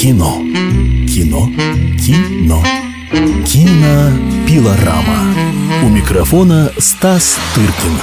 Кино. 0.00 0.38
Кино. 1.06 1.46
Кино. 1.98 2.62
Кинопилорама. 3.44 5.34
У 5.84 5.88
микрофона 5.90 6.72
Стас 6.78 7.38
Тыркин. 7.54 7.98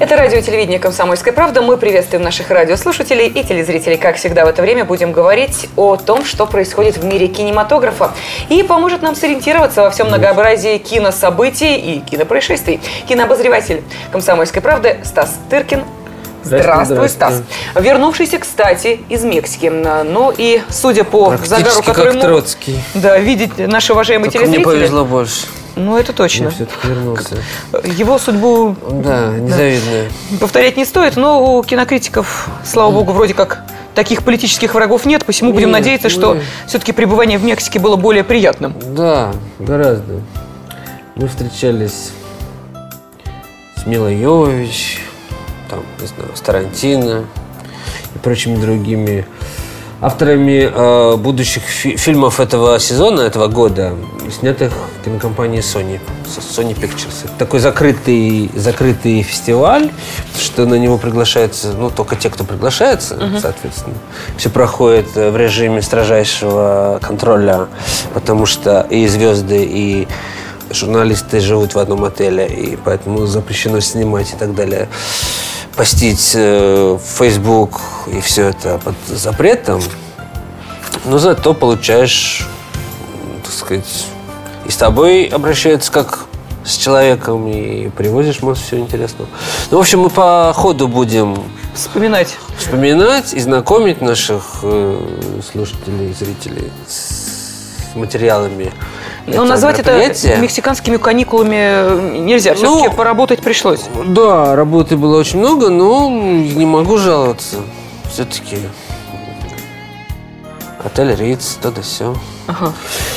Это 0.00 0.16
радио 0.16 0.40
телевидение 0.40 0.80
«Комсомольская 0.80 1.32
правда». 1.32 1.62
Мы 1.62 1.76
приветствуем 1.76 2.24
наших 2.24 2.50
радиослушателей 2.50 3.28
и 3.28 3.44
телезрителей. 3.44 3.96
Как 3.96 4.16
всегда 4.16 4.44
в 4.44 4.48
это 4.48 4.62
время 4.62 4.84
будем 4.84 5.12
говорить 5.12 5.68
о 5.76 5.94
том, 5.94 6.24
что 6.24 6.46
происходит 6.46 6.96
в 6.96 7.04
мире 7.04 7.28
кинематографа. 7.28 8.12
И 8.48 8.64
поможет 8.64 9.02
нам 9.02 9.14
сориентироваться 9.14 9.82
во 9.82 9.90
всем 9.90 10.08
многообразии 10.08 10.78
кинособытий 10.78 11.76
и 11.76 12.00
кинопроисшествий. 12.00 12.80
Кинообозреватель 13.06 13.84
«Комсомольской 14.10 14.60
правды» 14.60 14.98
Стас 15.04 15.38
Тыркин. 15.48 15.84
Здравствуй, 16.44 17.08
Стас. 17.08 17.42
Вернувшийся, 17.74 18.38
кстати, 18.38 19.00
из 19.08 19.24
Мексики. 19.24 19.66
Ну 19.66 20.32
и, 20.36 20.62
судя 20.68 21.04
по 21.04 21.36
загару, 21.44 21.82
который 21.82 22.12
как 22.12 22.22
Троцкий. 22.22 22.78
Да, 22.94 23.18
видеть 23.18 23.56
наши 23.58 23.92
уважаемые 23.92 24.30
Только 24.30 24.46
мне 24.46 24.58
телезрители. 24.58 24.78
повезло 24.80 25.04
больше. 25.04 25.46
Ну, 25.76 25.96
это 25.98 26.12
точно. 26.12 26.50
Все-таки 26.50 26.86
вернулся. 26.86 27.36
Его 27.84 28.18
судьбу 28.18 28.76
Да, 28.90 29.28
незавидная. 29.30 30.08
повторять 30.40 30.76
не 30.76 30.84
стоит, 30.84 31.16
но 31.16 31.56
у 31.58 31.62
кинокритиков, 31.64 32.48
слава 32.64 32.92
богу, 32.92 33.12
вроде 33.12 33.34
как 33.34 33.64
таких 33.96 34.22
политических 34.24 34.74
врагов 34.74 35.04
нет, 35.04 35.24
посему 35.24 35.52
будем 35.52 35.68
Нет, 35.68 35.78
надеяться, 35.78 36.08
что 36.08 36.34
нет. 36.34 36.44
все-таки 36.68 36.92
пребывание 36.92 37.38
в 37.38 37.44
Мексике 37.44 37.78
было 37.80 37.96
более 37.96 38.22
приятным. 38.22 38.74
Да, 38.94 39.32
гораздо. 39.58 40.20
Мы 41.16 41.26
встречались 41.28 42.10
с 43.76 43.86
Милой 43.86 44.14
Йовович, 44.16 45.00
там, 45.74 45.84
не 46.00 46.06
знаю, 46.06 46.30
с 46.34 46.40
Тарантино 46.40 47.24
и 48.14 48.18
прочими 48.18 48.56
другими 48.56 49.26
авторами 50.00 50.70
э, 50.72 51.16
будущих 51.16 51.62
фи- 51.62 51.96
фильмов 51.96 52.38
этого 52.38 52.78
сезона, 52.78 53.22
этого 53.22 53.46
года, 53.46 53.94
снятых 54.38 54.72
кинокомпанией 55.04 55.62
Sony, 55.62 55.98
Sony 56.26 56.74
Pictures. 56.78 57.24
Это 57.24 57.32
такой 57.38 57.60
закрытый, 57.60 58.50
закрытый 58.54 59.22
фестиваль, 59.22 59.90
что 60.38 60.66
на 60.66 60.74
него 60.74 60.98
приглашаются, 60.98 61.72
ну, 61.72 61.90
только 61.90 62.16
те, 62.16 62.28
кто 62.28 62.44
приглашается, 62.44 63.16
соответственно. 63.40 63.96
Все 64.36 64.50
проходит 64.50 65.06
э, 65.16 65.30
в 65.30 65.36
режиме 65.38 65.80
строжайшего 65.80 66.98
контроля, 67.02 67.68
потому 68.12 68.44
что 68.46 68.86
и 68.90 69.06
звезды, 69.06 69.64
и 69.64 70.06
журналисты 70.70 71.40
живут 71.40 71.74
в 71.74 71.78
одном 71.78 72.04
отеле, 72.04 72.46
и 72.46 72.76
поэтому 72.76 73.24
запрещено 73.26 73.80
снимать 73.80 74.32
и 74.32 74.36
так 74.36 74.54
далее. 74.54 74.88
Постить 75.76 76.32
э, 76.34 76.98
в 77.00 77.18
Facebook 77.18 77.80
и 78.06 78.20
все 78.20 78.48
это 78.48 78.78
под 78.78 78.94
запретом. 79.08 79.82
Но 81.04 81.18
зато 81.18 81.52
получаешь, 81.52 82.46
так 83.42 83.52
сказать, 83.52 84.06
и 84.66 84.70
с 84.70 84.76
тобой 84.76 85.24
обращаются 85.26 85.90
как 85.90 86.26
с 86.64 86.76
человеком, 86.76 87.46
и 87.48 87.90
привозишь 87.90 88.40
массу 88.40 88.62
всего 88.62 88.80
интересного. 88.80 89.28
Ну, 89.70 89.78
в 89.78 89.80
общем, 89.80 90.00
мы 90.00 90.10
по 90.10 90.52
ходу 90.54 90.88
будем 90.88 91.36
Вспоминать. 91.74 92.36
вспоминать 92.56 93.34
и 93.34 93.40
знакомить 93.40 94.00
наших 94.00 94.60
э, 94.62 95.40
слушателей, 95.52 96.14
зрителей 96.14 96.70
с 96.88 97.94
материалами. 97.94 98.72
Но 99.26 99.36
Ну, 99.36 99.44
назвать 99.44 99.78
это 99.78 99.96
мексиканскими 100.38 100.98
каникулами 100.98 102.18
нельзя. 102.18 102.54
Все-таки 102.54 102.88
Ну, 102.88 102.92
поработать 102.92 103.40
пришлось. 103.40 103.80
Да, 104.06 104.54
работы 104.54 104.96
было 104.96 105.18
очень 105.18 105.38
много, 105.38 105.70
но 105.70 106.10
не 106.10 106.66
могу 106.66 106.98
жаловаться. 106.98 107.56
Все-таки 108.12 108.58
отель 110.84 111.14
Риц, 111.14 111.58
то 111.62 111.70
да 111.70 111.82
все. 111.82 112.14
Ага. 112.46 112.72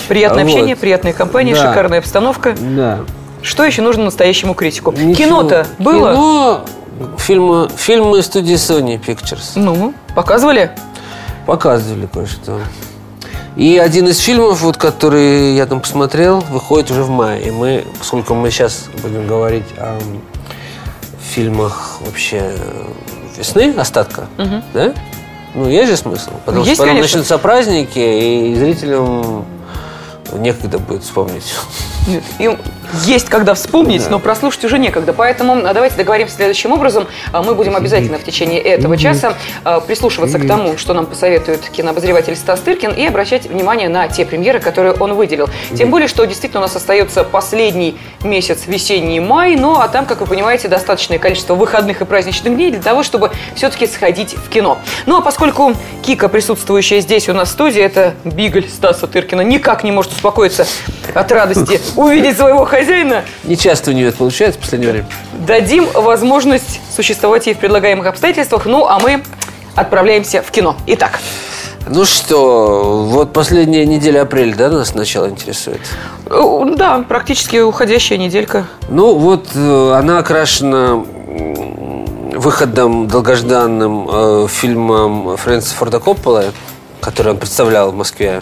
Приятное 0.08 0.44
Вот. 0.45 0.50
общение, 0.52 0.75
приятная 0.75 1.13
компания, 1.13 1.53
Да. 1.53 1.67
шикарная 1.69 2.00
обстановка. 2.00 2.56
Да. 2.57 3.00
Что 3.41 3.66
еще 3.66 3.81
нужно 3.81 4.06
настоящему 4.06 4.53
критику? 4.53 4.91
Ничего. 4.94 5.13
Кино-то 5.13 5.67
было? 5.78 6.12
Кино, 6.13 6.66
фильмы, 7.17 7.69
фильмы 7.75 8.22
студии 8.22 8.56
Sony 8.56 9.00
Pictures. 9.03 9.51
Ну, 9.56 9.94
показывали? 10.16 10.72
Показывали 11.46 12.07
кое-что. 12.07 12.59
И 13.57 13.78
один 13.79 14.07
из 14.07 14.19
фильмов, 14.19 14.62
вот, 14.62 14.78
который 14.78 15.56
я 15.56 15.66
там 15.66 15.81
посмотрел, 15.81 16.41
выходит 16.41 16.91
уже 16.91 17.01
в 17.01 17.09
мае. 17.09 17.47
И 17.47 17.51
мы, 17.51 17.85
поскольку 17.97 18.35
мы 18.35 18.51
сейчас 18.51 18.85
будем 19.01 19.25
говорить 19.25 19.66
о 19.78 20.00
фильмах 21.19 21.97
вообще 22.01 22.56
весны, 23.35 23.73
остатка, 23.75 24.28
да? 24.73 24.94
Ну, 25.56 25.67
есть 25.67 25.90
же 25.90 25.97
смысл. 25.97 26.29
Потому 26.46 26.63
Есть, 26.63 26.75
что 26.75 26.84
потом 26.84 26.97
конечно. 26.97 27.17
начнутся 27.17 27.38
праздники, 27.40 27.97
и 27.97 28.56
зрителям 28.56 29.46
некогда 30.34 30.78
будет 30.78 31.03
вспомнить. 31.03 31.56
Нет, 32.07 32.23
Им 32.38 32.59
есть 33.06 33.30
когда 33.30 33.53
вспомнить, 33.53 34.09
но 34.09 34.20
прослушать 34.20 34.64
уже 34.66 34.80
некогда. 34.80 35.14
Поэтому 35.14 35.66
а, 35.66 35.74
давайте 35.74 35.96
договоримся 35.96 36.36
следующим 36.36 36.72
образом. 36.72 37.08
А, 37.31 37.44
Мы 37.44 37.56
будем 37.56 37.75
обязательно 37.75 38.18
в 38.18 38.24
течение 38.24 38.62
этого 38.62 38.98
часа 38.98 39.34
а, 39.64 39.80
прислушиваться 39.80 40.40
к 40.40 40.48
тому, 40.48 40.78
что 40.78 40.94
нам 40.94 41.06
посоветует 41.06 41.62
кинообозреватель 41.70 42.36
Стас 42.36 42.59
Тыркин, 42.62 42.92
и 42.92 43.06
обращать 43.06 43.47
внимание 43.47 43.90
на 43.90 44.08
те 44.08 44.26
премьеры, 44.26 44.59
которые 44.59 44.94
он 44.94 45.14
выделил. 45.14 45.50
Тем 45.76 45.90
более, 45.90 46.08
что 46.08 46.26
действительно 46.26 46.62
у 46.62 46.64
нас 46.64 46.76
остается 46.76 47.24
последний 47.24 47.97
месяц 48.24 48.68
весенний 48.68 49.20
май, 49.20 49.56
ну 49.56 49.80
а 49.80 49.88
там, 49.88 50.06
как 50.06 50.22
вы 50.22 50.28
понимаете, 50.28 50.68
достаточное 50.68 51.20
количество 51.20 51.56
выходных 51.56 52.02
и 52.02 52.06
праздничных 52.06 52.56
дней 52.56 52.72
для 52.72 52.81
того, 52.81 53.03
чтобы 53.03 53.31
все-таки 53.56 53.88
сходить 53.88 54.36
в 54.36 54.50
кино. 54.50 54.80
Ну 55.06 55.18
а 55.18 55.22
поскольку 55.22 55.74
Кика, 56.03 56.30
присутствующая 56.30 57.02
здесь 57.02 57.30
у 57.30 57.34
нас 57.34 57.50
в 57.50 57.52
студии, 57.52 57.81
это 57.81 58.14
Бигль 58.24 58.68
Стаса 58.70 59.08
Тыркина, 59.08 59.42
никак 59.42 59.84
не 59.84 59.92
может 59.92 60.12
успокоиться 60.12 60.66
от 61.14 61.31
радости 61.31 61.80
увидеть 61.96 62.38
своего 62.38 62.66
хозяина, 62.66 62.77
Не 63.44 63.58
часто 63.58 63.92
у 63.92 63.94
нее 63.94 64.10
это 64.10 64.18
получается 64.18 64.60
в 64.60 64.64
последнее 64.64 64.92
время. 64.92 65.08
дадим 65.46 65.88
возможность 65.94 66.80
существовать 66.96 67.48
ей 67.48 67.54
в 67.54 67.58
предлагаемых 67.60 68.06
обстоятельствах, 68.08 68.66
ну 68.66 68.86
а 68.86 69.00
мы 69.00 69.24
отправляемся 69.76 70.42
в 70.42 70.52
кино. 70.52 70.76
Итак, 70.88 71.20
Ну 71.90 72.04
что, 72.06 73.06
вот 73.10 73.32
последняя 73.34 73.86
неделя 73.86 74.22
апреля, 74.24 74.56
да, 74.56 74.70
нас 74.70 74.90
сначала 74.90 75.30
интересует? 75.30 75.80
э, 76.26 76.64
да, 76.76 77.06
практически 77.08 77.58
уходящая 77.58 78.18
неделька. 78.18 78.66
Ну, 78.90 79.16
вот 79.16 79.48
э, 79.56 79.92
она 79.96 80.20
окрашена 80.20 81.04
выходом 82.36 83.08
долгожданным 83.08 84.08
э, 84.12 84.48
фильмом 84.50 85.38
Фрэнсиса 85.38 85.76
Форда 85.76 86.00
Коппола, 86.00 86.46
который 87.02 87.32
он 87.34 87.38
представлял 87.38 87.92
в 87.92 87.96
Москве 87.96 88.40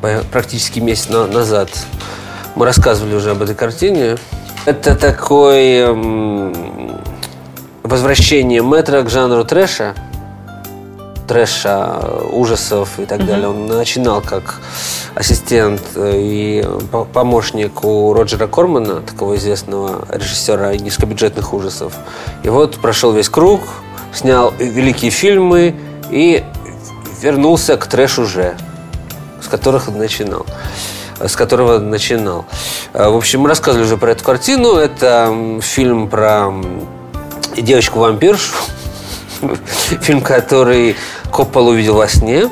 по- 0.00 0.22
практически 0.32 0.80
месяц 0.80 1.08
на- 1.08 1.26
назад. 1.26 1.70
Мы 2.54 2.66
рассказывали 2.66 3.14
уже 3.14 3.30
об 3.30 3.42
этой 3.42 3.54
картине. 3.54 4.16
Это 4.66 4.94
такое 4.94 5.88
м, 5.88 7.00
возвращение 7.82 8.60
метра 8.62 9.02
к 9.02 9.10
жанру 9.10 9.44
трэша 9.44 9.94
трэша, 11.26 12.00
ужасов 12.32 12.98
и 12.98 13.04
так 13.06 13.24
далее. 13.24 13.46
Он 13.48 13.66
начинал 13.66 14.20
как 14.20 14.56
ассистент 15.14 15.80
э, 15.94 16.14
и 16.18 16.66
по- 16.90 17.04
помощник 17.04 17.84
у 17.84 18.12
Роджера 18.12 18.48
Кормана, 18.48 19.00
такого 19.00 19.36
известного 19.36 20.04
режиссера 20.12 20.74
низкобюджетных 20.74 21.54
ужасов. 21.54 21.92
И 22.42 22.48
вот 22.48 22.78
прошел 22.80 23.12
весь 23.12 23.28
круг, 23.28 23.60
снял 24.12 24.52
великие 24.58 25.12
фильмы 25.12 25.76
и 26.10 26.42
вернулся 27.22 27.76
к 27.76 27.86
трэшу 27.86 28.22
уже, 28.22 28.56
с 29.40 29.46
которых 29.46 29.86
он 29.88 29.98
начинал 29.98 30.44
с 31.26 31.36
которого 31.36 31.78
начинал. 31.78 32.44
Э, 32.92 33.08
В 33.08 33.16
общем, 33.16 33.40
мы 33.40 33.48
рассказывали 33.48 33.86
уже 33.86 33.96
про 33.96 34.12
эту 34.12 34.24
картину. 34.24 34.74
Это 34.74 35.32
фильм 35.60 36.08
про 36.08 36.52
девочку-вампиршу. 37.56 38.54
Фильм, 40.02 40.20
который 40.20 40.96
Коппол 41.30 41.68
увидел 41.68 41.94
во 41.94 42.08
сне. 42.08 42.50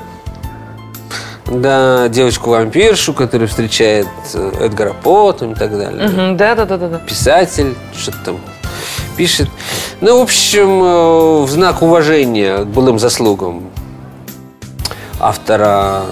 Да, 1.47 2.09
девочку-вампиршу, 2.09 3.15
которая 3.15 3.49
встречает 3.49 4.07
э, 4.35 4.53
Эдгара 4.67 4.93
По 4.93 5.33
там, 5.33 5.53
и 5.53 5.55
так 5.55 5.71
далее. 5.77 6.09
Мгм, 6.09 6.37
Да-да-да-да. 6.37 6.99
Писатель, 6.99 7.75
что-то 7.97 8.19
там 8.25 8.41
пишет. 9.17 9.49
Ну, 10.01 10.19
в 10.19 10.23
общем, 10.23 10.83
э, 10.83 11.43
в 11.45 11.51
знак 11.51 11.81
уважения 11.83 12.59
к 12.59 12.67
былым 12.67 12.99
заслугам 12.99 13.68
автора, 15.21 16.03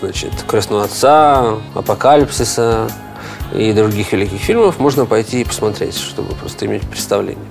значит, 0.00 0.32
«Крестного 0.46 0.84
отца», 0.84 1.56
«Апокалипсиса» 1.74 2.88
и 3.54 3.72
других 3.72 4.12
великих 4.12 4.40
фильмов 4.40 4.78
можно 4.78 5.06
пойти 5.06 5.42
и 5.42 5.44
посмотреть, 5.44 5.96
чтобы 5.96 6.34
просто 6.34 6.66
иметь 6.66 6.82
представление. 6.82 7.44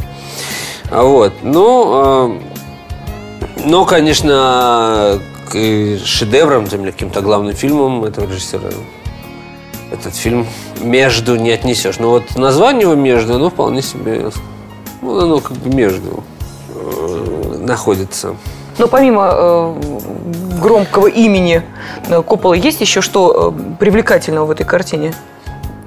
А 0.91 1.03
Вот. 1.03 1.33
Ну, 1.41 2.37
э, 2.37 3.65
но, 3.65 3.85
конечно, 3.85 5.19
э, 5.53 5.97
шедеврам, 6.03 6.67
тем 6.67 6.83
или 6.83 6.91
каким-то 6.91 7.21
главным 7.21 7.55
фильмом 7.55 8.03
этого 8.03 8.25
режиссера 8.25 8.69
этот 9.91 10.15
фильм 10.15 10.47
между 10.81 11.35
не 11.35 11.51
отнесешь. 11.51 11.99
Но 11.99 12.09
вот 12.09 12.35
название 12.35 12.83
его 12.83 12.95
между, 12.95 13.35
оно 13.35 13.49
вполне 13.49 13.81
себе, 13.81 14.29
ну, 15.01 15.19
оно 15.19 15.39
как 15.39 15.57
бы 15.57 15.73
между. 15.73 16.23
Э, 16.73 17.57
находится. 17.59 18.35
Но 18.77 18.87
помимо 18.87 19.29
э, 19.31 19.73
громкого 20.61 21.07
имени 21.07 21.61
э, 22.09 22.21
Коппола, 22.21 22.53
есть 22.53 22.81
еще 22.81 23.01
что 23.01 23.53
э, 23.55 23.75
привлекательного 23.79 24.45
в 24.45 24.51
этой 24.51 24.65
картине? 24.65 25.13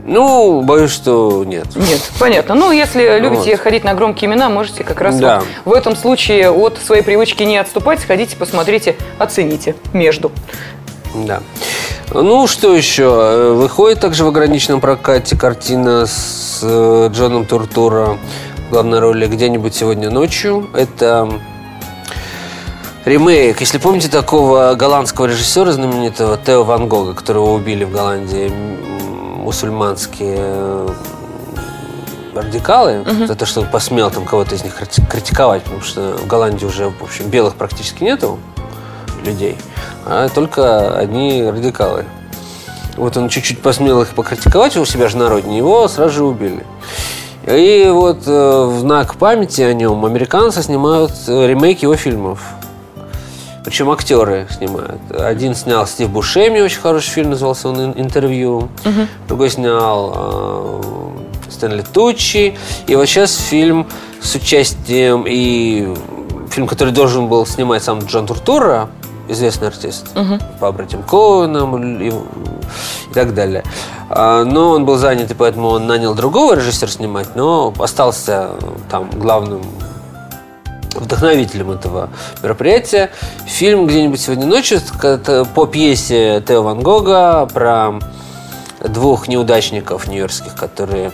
Ну, 0.07 0.63
боюсь, 0.63 0.91
что 0.91 1.45
нет. 1.45 1.67
Нет, 1.77 2.01
понятно. 2.19 2.55
Ну, 2.55 2.71
если 2.73 3.19
любите 3.19 3.51
Вот. 3.53 3.61
ходить 3.61 3.85
на 3.85 3.93
громкие 3.93 4.31
имена, 4.31 4.49
можете 4.49 4.83
как 4.83 5.03
раз 5.03 5.17
Да. 5.19 5.43
вот 5.67 5.75
в 5.75 5.77
этом 5.77 5.95
случае 5.97 6.51
от 6.51 6.79
своей 6.79 7.03
привычки 7.03 7.43
не 7.43 7.59
отступать, 7.59 8.01
сходите, 8.01 8.35
посмотрите, 8.37 8.97
оцените 9.19 9.75
между. 9.93 10.33
Да. 11.15 11.41
Ну, 12.15 12.47
что 12.47 12.75
еще? 12.75 13.03
Э, 13.05 13.53
Выходит 13.53 14.01
также 14.01 14.25
в 14.25 14.29
ограниченном 14.29 14.81
прокате 14.81 15.37
картина 15.37 16.07
с 16.07 16.63
Джоном 17.13 17.45
Туртуро 17.45 18.17
в 18.69 18.71
главной 18.71 19.01
роли 19.01 19.27
«Где-нибудь 19.27 19.75
сегодня 19.75 20.09
ночью». 20.11 20.69
Это 20.75 21.29
ремейк, 23.05 23.61
если 23.61 23.79
помните, 23.79 24.09
такого 24.09 24.75
голландского 24.75 25.27
режиссера 25.27 25.73
знаменитого 25.73 26.37
Тео 26.37 26.65
Ван 26.65 26.89
Гога, 26.89 27.15
которого 27.15 27.55
убили 27.55 27.85
в 27.85 27.91
Голландии 27.91 28.49
мусульманские 28.49 30.87
радикалы, 32.35 33.05
за 33.27 33.35
то, 33.35 33.47
что 33.47 33.61
он 33.61 33.67
посмел 33.67 34.11
там 34.11 34.25
кого-то 34.25 34.55
из 34.55 34.63
них 34.63 34.81
крити- 34.81 35.07
критиковать, 35.09 35.65
потому 35.65 35.83
что 35.83 36.17
в 36.17 36.27
Голландии 36.27 36.67
уже, 36.67 36.91
в 36.91 37.03
общем, 37.03 37.29
белых 37.29 37.55
практически 37.55 38.05
нету 38.05 38.39
людей, 39.25 39.57
а 40.07 40.29
только 40.29 40.97
одни 40.97 41.43
радикалы. 41.43 42.05
Вот 42.97 43.17
он 43.17 43.29
чуть-чуть 43.29 43.63
посмел 43.63 44.03
их 44.03 44.09
покритиковать 44.09 44.77
у 44.77 44.85
себя 44.85 45.09
же 45.09 45.17
на 45.17 45.29
родине, 45.29 45.59
его 45.59 45.89
сразу 45.89 46.15
же 46.15 46.25
убили. 46.25 46.65
И 47.47 47.89
вот 47.91 48.27
э, 48.27 48.65
в 48.67 48.81
знак 48.81 49.15
памяти 49.15 49.63
о 49.63 49.73
нем 49.73 50.05
американцы 50.05 50.63
снимают 50.63 51.13
э, 51.29 51.47
ремейк 51.47 51.83
его 51.83 51.97
фильмов. 51.97 52.41
Причем 53.69 53.91
актеры 53.91 54.47
снимают. 54.51 54.99
Один 55.11 55.55
снял 55.55 55.87
Стив 55.87 56.09
Бушеми, 56.09 56.59
очень 56.61 56.81
хороший 56.81 57.11
фильм, 57.11 57.29
назывался 57.33 57.69
он 57.69 57.79
«Ин- 57.79 57.95
«Интервью». 58.01 58.71
Другой 59.29 59.51
снял 59.51 60.13
э, 60.17 61.51
Стэнли 61.51 61.83
Тучи. 61.83 62.57
И 62.87 62.97
вот 62.97 63.05
сейчас 63.05 63.37
фильм 63.37 63.87
с 64.23 64.35
участием 64.35 65.25
и 65.29 65.95
фильм, 66.51 66.67
который 66.67 66.95
должен 66.95 67.29
был 67.29 67.45
снимать 67.45 67.83
сам 67.85 67.99
Джон 67.99 68.27
Туртура, 68.27 68.89
известный 69.29 69.69
артист, 69.69 70.07
по 70.61 70.73
братьям 70.73 71.03
Коэнам 71.03 72.01
и, 72.01 72.09
и 72.09 72.13
так 73.13 73.35
далее. 73.35 73.65
А, 74.09 74.45
Но 74.45 74.71
он 74.71 74.87
был 74.87 74.97
занят, 74.97 75.31
и 75.31 75.35
поэтому 75.35 75.69
он 75.69 75.87
нанял 75.87 76.15
другого 76.15 76.55
режиссера 76.55 76.91
снимать, 76.91 77.37
но 77.37 77.75
остался 77.79 78.53
там 78.91 79.11
главным 79.11 79.61
вдохновителем 81.09 81.71
этого 81.71 82.11
мероприятия. 82.43 83.11
Фильм 83.47 83.87
«Где-нибудь 83.87 84.21
сегодня 84.21 84.47
ночью» 84.47 84.81
по 85.55 85.67
пьесе 85.67 86.43
Тео 86.47 86.63
Ван 86.63 86.81
Гога 86.81 87.47
про 87.47 87.99
двух 88.85 89.27
неудачников 89.27 90.07
нью-йоркских, 90.07 90.55
которые 90.55 91.13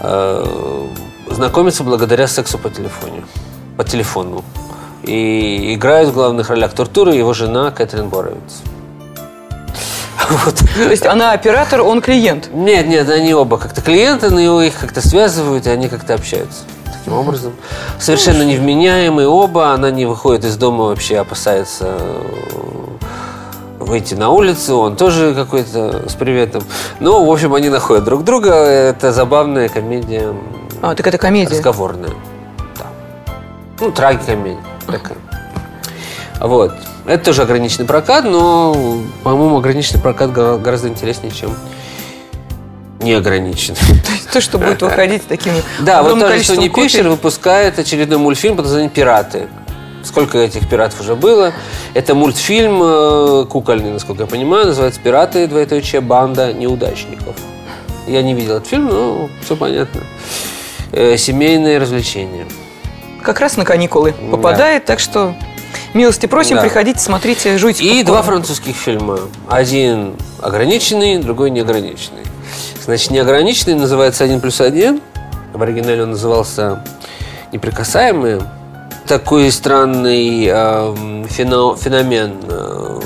э, 0.00 0.86
знакомятся 1.28 1.82
благодаря 1.82 2.28
сексу 2.28 2.56
по 2.56 2.70
телефоне, 2.70 3.24
по 3.76 3.84
телефону. 3.84 4.44
И 5.02 5.74
играют 5.74 6.10
в 6.10 6.14
главных 6.14 6.48
ролях 6.48 6.72
Туртура 6.72 7.12
и 7.12 7.18
его 7.18 7.32
жена 7.32 7.72
Кэтрин 7.72 8.08
Боровиц. 8.08 8.38
Вот. 10.30 10.54
То 10.76 10.88
есть 10.88 11.04
она 11.04 11.32
оператор, 11.32 11.82
он 11.82 12.00
клиент. 12.00 12.48
Нет, 12.54 12.86
нет, 12.86 13.10
они 13.10 13.34
оба 13.34 13.58
как-то 13.58 13.82
клиенты, 13.82 14.30
но 14.30 14.62
их 14.62 14.78
как-то 14.78 15.06
связывают, 15.06 15.66
и 15.66 15.70
они 15.70 15.88
как-то 15.88 16.14
общаются. 16.14 16.62
Таким 17.04 17.18
образом. 17.18 17.52
Совершенно 17.98 18.42
невменяемые 18.42 19.26
оба. 19.26 19.72
Она 19.72 19.90
не 19.90 20.06
выходит 20.06 20.44
из 20.44 20.56
дома 20.56 20.84
вообще, 20.84 21.18
опасается 21.18 21.96
э, 21.98 22.22
выйти 23.80 24.14
на 24.14 24.30
улицу. 24.30 24.78
Он 24.78 24.94
тоже 24.96 25.34
какой-то 25.34 26.08
с 26.08 26.14
приветом. 26.14 26.62
Ну, 27.00 27.24
в 27.24 27.30
общем, 27.32 27.54
они 27.54 27.68
находят 27.70 28.04
друг 28.04 28.22
друга. 28.22 28.50
Это 28.54 29.12
забавная 29.12 29.68
комедия 29.68 30.32
А, 30.80 30.94
так 30.94 31.06
это 31.06 31.18
комедия. 31.18 31.50
разговорная. 31.56 32.10
Да. 32.78 32.86
Ну, 33.80 33.90
трагикомедия 33.90 34.60
такая. 34.86 35.18
Вот. 36.40 36.72
Это 37.04 37.24
тоже 37.24 37.42
ограниченный 37.42 37.86
прокат, 37.86 38.24
но, 38.24 38.74
по-моему, 39.24 39.56
ограниченный 39.58 40.00
прокат 40.00 40.30
гора- 40.32 40.56
гораздо 40.58 40.86
интереснее, 40.88 41.32
чем 41.32 41.50
неограниченный. 43.02 43.78
То, 44.32 44.40
что 44.40 44.58
будет 44.58 44.82
выходить 44.82 45.26
такими 45.26 45.62
Да, 45.80 46.02
вот 46.02 46.16
Sony 46.16 46.20
количеством 46.28 46.58
Pictures 46.64 46.70
копий. 46.98 47.02
выпускает 47.08 47.78
очередной 47.78 48.18
мультфильм 48.18 48.56
под 48.56 48.64
названием 48.66 48.90
«Пираты». 48.90 49.48
Сколько 50.04 50.38
этих 50.38 50.68
пиратов 50.68 51.00
уже 51.00 51.14
было? 51.14 51.52
Это 51.94 52.14
мультфильм 52.16 52.80
э, 52.82 53.46
кукольный, 53.48 53.90
насколько 53.92 54.22
я 54.24 54.26
понимаю, 54.26 54.66
называется 54.66 55.00
«Пираты. 55.00 55.46
Двоеточие. 55.46 56.00
Банда 56.00 56.52
неудачников». 56.52 57.36
Я 58.08 58.22
не 58.22 58.34
видел 58.34 58.56
этот 58.56 58.68
фильм, 58.68 58.86
но 58.86 59.30
все 59.44 59.54
понятно. 59.54 60.00
Э, 60.90 61.16
семейное 61.16 61.78
развлечение. 61.78 62.46
Как 63.22 63.38
раз 63.38 63.56
на 63.56 63.64
каникулы 63.64 64.12
Да. 64.20 64.30
попадает, 64.36 64.84
так 64.86 64.98
что 64.98 65.36
милости 65.94 66.26
просим, 66.26 66.56
Да. 66.56 66.62
приходите, 66.62 66.98
смотрите, 66.98 67.56
жуйте. 67.56 67.84
И 67.84 67.88
попкорн. 67.88 68.06
два 68.06 68.22
французских 68.22 68.74
фильма. 68.74 69.20
Один 69.48 70.14
ограниченный, 70.40 71.18
другой 71.18 71.50
неограниченный. 71.50 72.24
Значит, 72.84 73.10
неограниченный 73.10 73.74
называется 73.74 74.24
«Один 74.24 74.40
плюс 74.40 74.60
один». 74.60 75.00
В 75.52 75.62
оригинале 75.62 76.02
он 76.02 76.10
назывался 76.10 76.82
«Неприкасаемые». 77.52 78.40
Такой 79.06 79.50
странный 79.50 80.46
эм, 80.46 81.24
фено- 81.26 81.76
феномен 81.76 82.36
э, 82.48 83.00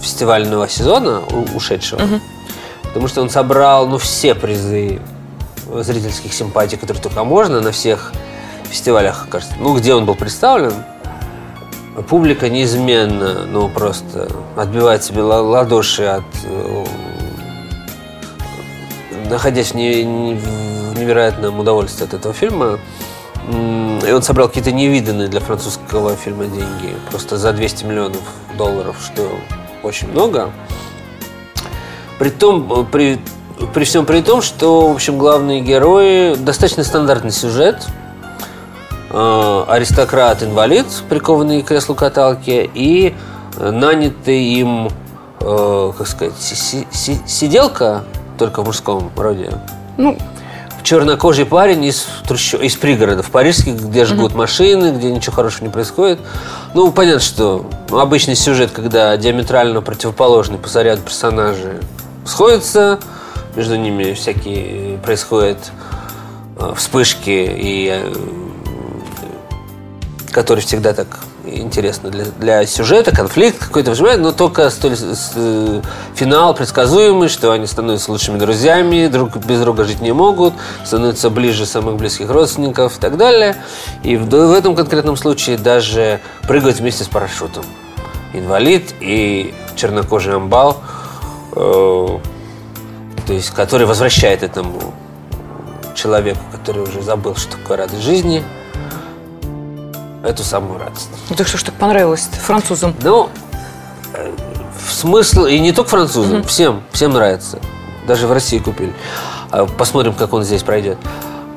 фестивального 0.00 0.68
сезона 0.68 1.20
у- 1.30 1.56
ушедшего. 1.56 2.00
Потому 2.82 3.06
что 3.06 3.22
он 3.22 3.30
собрал 3.30 3.86
ну, 3.86 3.98
все 3.98 4.34
призы 4.34 5.00
зрительских 5.72 6.32
симпатий, 6.32 6.76
которые 6.78 7.02
только 7.02 7.22
можно, 7.22 7.60
на 7.60 7.70
всех 7.70 8.12
фестивалях, 8.68 9.28
кажется. 9.30 9.54
Ну, 9.60 9.76
где 9.76 9.94
он 9.94 10.04
был 10.06 10.14
представлен. 10.14 10.72
Публика 12.08 12.48
неизменно, 12.48 13.44
ну, 13.46 13.68
просто 13.68 14.28
отбивает 14.56 15.04
себе 15.04 15.22
ла- 15.22 15.42
ладоши 15.42 16.04
от... 16.04 16.24
находясь 19.30 19.74
не- 19.74 20.04
не- 20.04 20.34
в 20.34 20.98
невероятном 20.98 21.58
удовольствии 21.60 22.04
от 22.04 22.14
этого 22.14 22.34
фильма. 22.34 22.78
И 24.06 24.12
он 24.12 24.22
собрал 24.22 24.48
какие-то 24.48 24.72
невиданные 24.72 25.28
для 25.28 25.40
французского 25.40 26.14
фильма 26.16 26.44
деньги. 26.46 26.94
Просто 27.10 27.38
за 27.38 27.52
200 27.52 27.84
миллионов 27.84 28.20
долларов, 28.58 28.96
что 29.02 29.28
очень 29.82 30.08
много. 30.10 30.50
Притом, 32.18 32.70
э, 32.72 32.84
при, 32.84 33.20
при 33.72 33.84
всем 33.84 34.04
при 34.04 34.20
том, 34.20 34.42
что, 34.42 34.88
в 34.88 34.92
общем, 34.94 35.16
главные 35.18 35.60
герои 35.62 36.34
достаточно 36.34 36.84
стандартный 36.84 37.32
сюжет. 37.32 37.86
Э, 39.10 39.64
аристократ-инвалид, 39.68 40.86
прикованный 41.08 41.62
к 41.62 41.66
креслу 41.66 41.94
каталки, 41.94 42.70
и 42.74 43.14
нанятый 43.58 44.42
им, 44.44 44.90
э, 45.40 45.92
как 45.96 46.06
сказать, 46.06 46.34
си- 46.38 46.54
си- 46.54 46.86
си- 46.92 47.20
сиделка, 47.26 48.04
только 48.40 48.62
в 48.62 48.66
мужском 48.66 49.12
роде, 49.16 49.52
Ну, 49.98 50.16
чернокожий 50.82 51.44
парень 51.44 51.84
из, 51.84 52.06
трущоб- 52.26 52.64
из 52.64 52.74
пригородов 52.74 53.30
парижских, 53.30 53.74
где 53.74 54.06
жгут 54.06 54.34
машины, 54.34 54.92
где 54.96 55.12
ничего 55.12 55.36
хорошего 55.36 55.66
не 55.66 55.70
происходит. 55.70 56.18
Ну, 56.72 56.90
понятно, 56.90 57.20
что 57.20 57.66
обычный 57.90 58.34
сюжет, 58.34 58.70
когда 58.70 59.14
диаметрально 59.18 59.82
противоположные 59.82 60.58
по 60.58 60.68
заряду 60.68 61.02
персонажи 61.02 61.82
сходятся, 62.24 62.98
между 63.56 63.76
ними 63.76 64.14
всякие 64.14 64.96
происходят 64.98 65.58
э, 66.58 66.72
вспышки, 66.74 67.28
и 67.28 67.90
э, 67.92 68.12
которые 70.32 70.64
всегда 70.64 70.94
так 70.94 71.08
интересно 71.44 72.10
для, 72.10 72.24
для 72.24 72.66
сюжета, 72.66 73.14
конфликт 73.14 73.58
какой-то 73.58 73.90
возникает, 73.90 74.20
но 74.20 74.32
только 74.32 74.68
столь, 74.70 74.96
с- 74.96 75.32
э, 75.34 75.80
финал 76.14 76.54
предсказуемый, 76.54 77.28
что 77.28 77.52
они 77.52 77.66
становятся 77.66 78.10
лучшими 78.12 78.38
друзьями, 78.38 79.06
друг 79.08 79.36
без 79.36 79.60
друга 79.60 79.84
жить 79.84 80.00
не 80.00 80.12
могут, 80.12 80.54
становятся 80.84 81.30
ближе 81.30 81.66
самых 81.66 81.96
близких 81.96 82.30
родственников 82.30 82.98
и 82.98 83.00
так 83.00 83.16
далее. 83.16 83.56
И 84.02 84.16
в, 84.16 84.28
в 84.28 84.52
этом 84.52 84.74
конкретном 84.76 85.16
случае 85.16 85.56
даже 85.58 86.20
прыгают 86.42 86.78
вместе 86.78 87.04
с 87.04 87.08
парашютом. 87.08 87.64
Инвалид 88.32 88.94
и 89.00 89.54
чернокожий 89.76 90.34
амбал, 90.34 90.80
э, 91.56 92.18
то 93.26 93.32
есть 93.32 93.50
который 93.50 93.86
возвращает 93.86 94.42
этому 94.42 94.78
человеку, 95.94 96.40
который 96.52 96.82
уже 96.82 97.02
забыл, 97.02 97.34
что 97.36 97.56
такое 97.56 97.78
радость 97.78 98.02
жизни, 98.02 98.42
эту 100.24 100.42
самую 100.42 100.78
радость. 100.78 101.08
ну 101.28 101.36
так 101.36 101.46
что 101.48 101.58
ж 101.58 101.62
так 101.64 101.74
понравилось 101.74 102.28
французам? 102.42 102.94
Ну, 103.02 103.28
э, 104.14 104.32
в 104.86 104.92
смысл, 104.92 105.44
и 105.44 105.58
не 105.58 105.72
только 105.72 105.90
французам, 105.90 106.42
всем, 106.44 106.82
всем 106.92 107.12
нравится. 107.12 107.58
Даже 108.06 108.26
в 108.26 108.32
России 108.32 108.58
купили. 108.58 108.94
А 109.50 109.66
Посмотрим, 109.66 110.14
как 110.14 110.32
он 110.32 110.44
здесь 110.44 110.62
пройдет. 110.62 110.98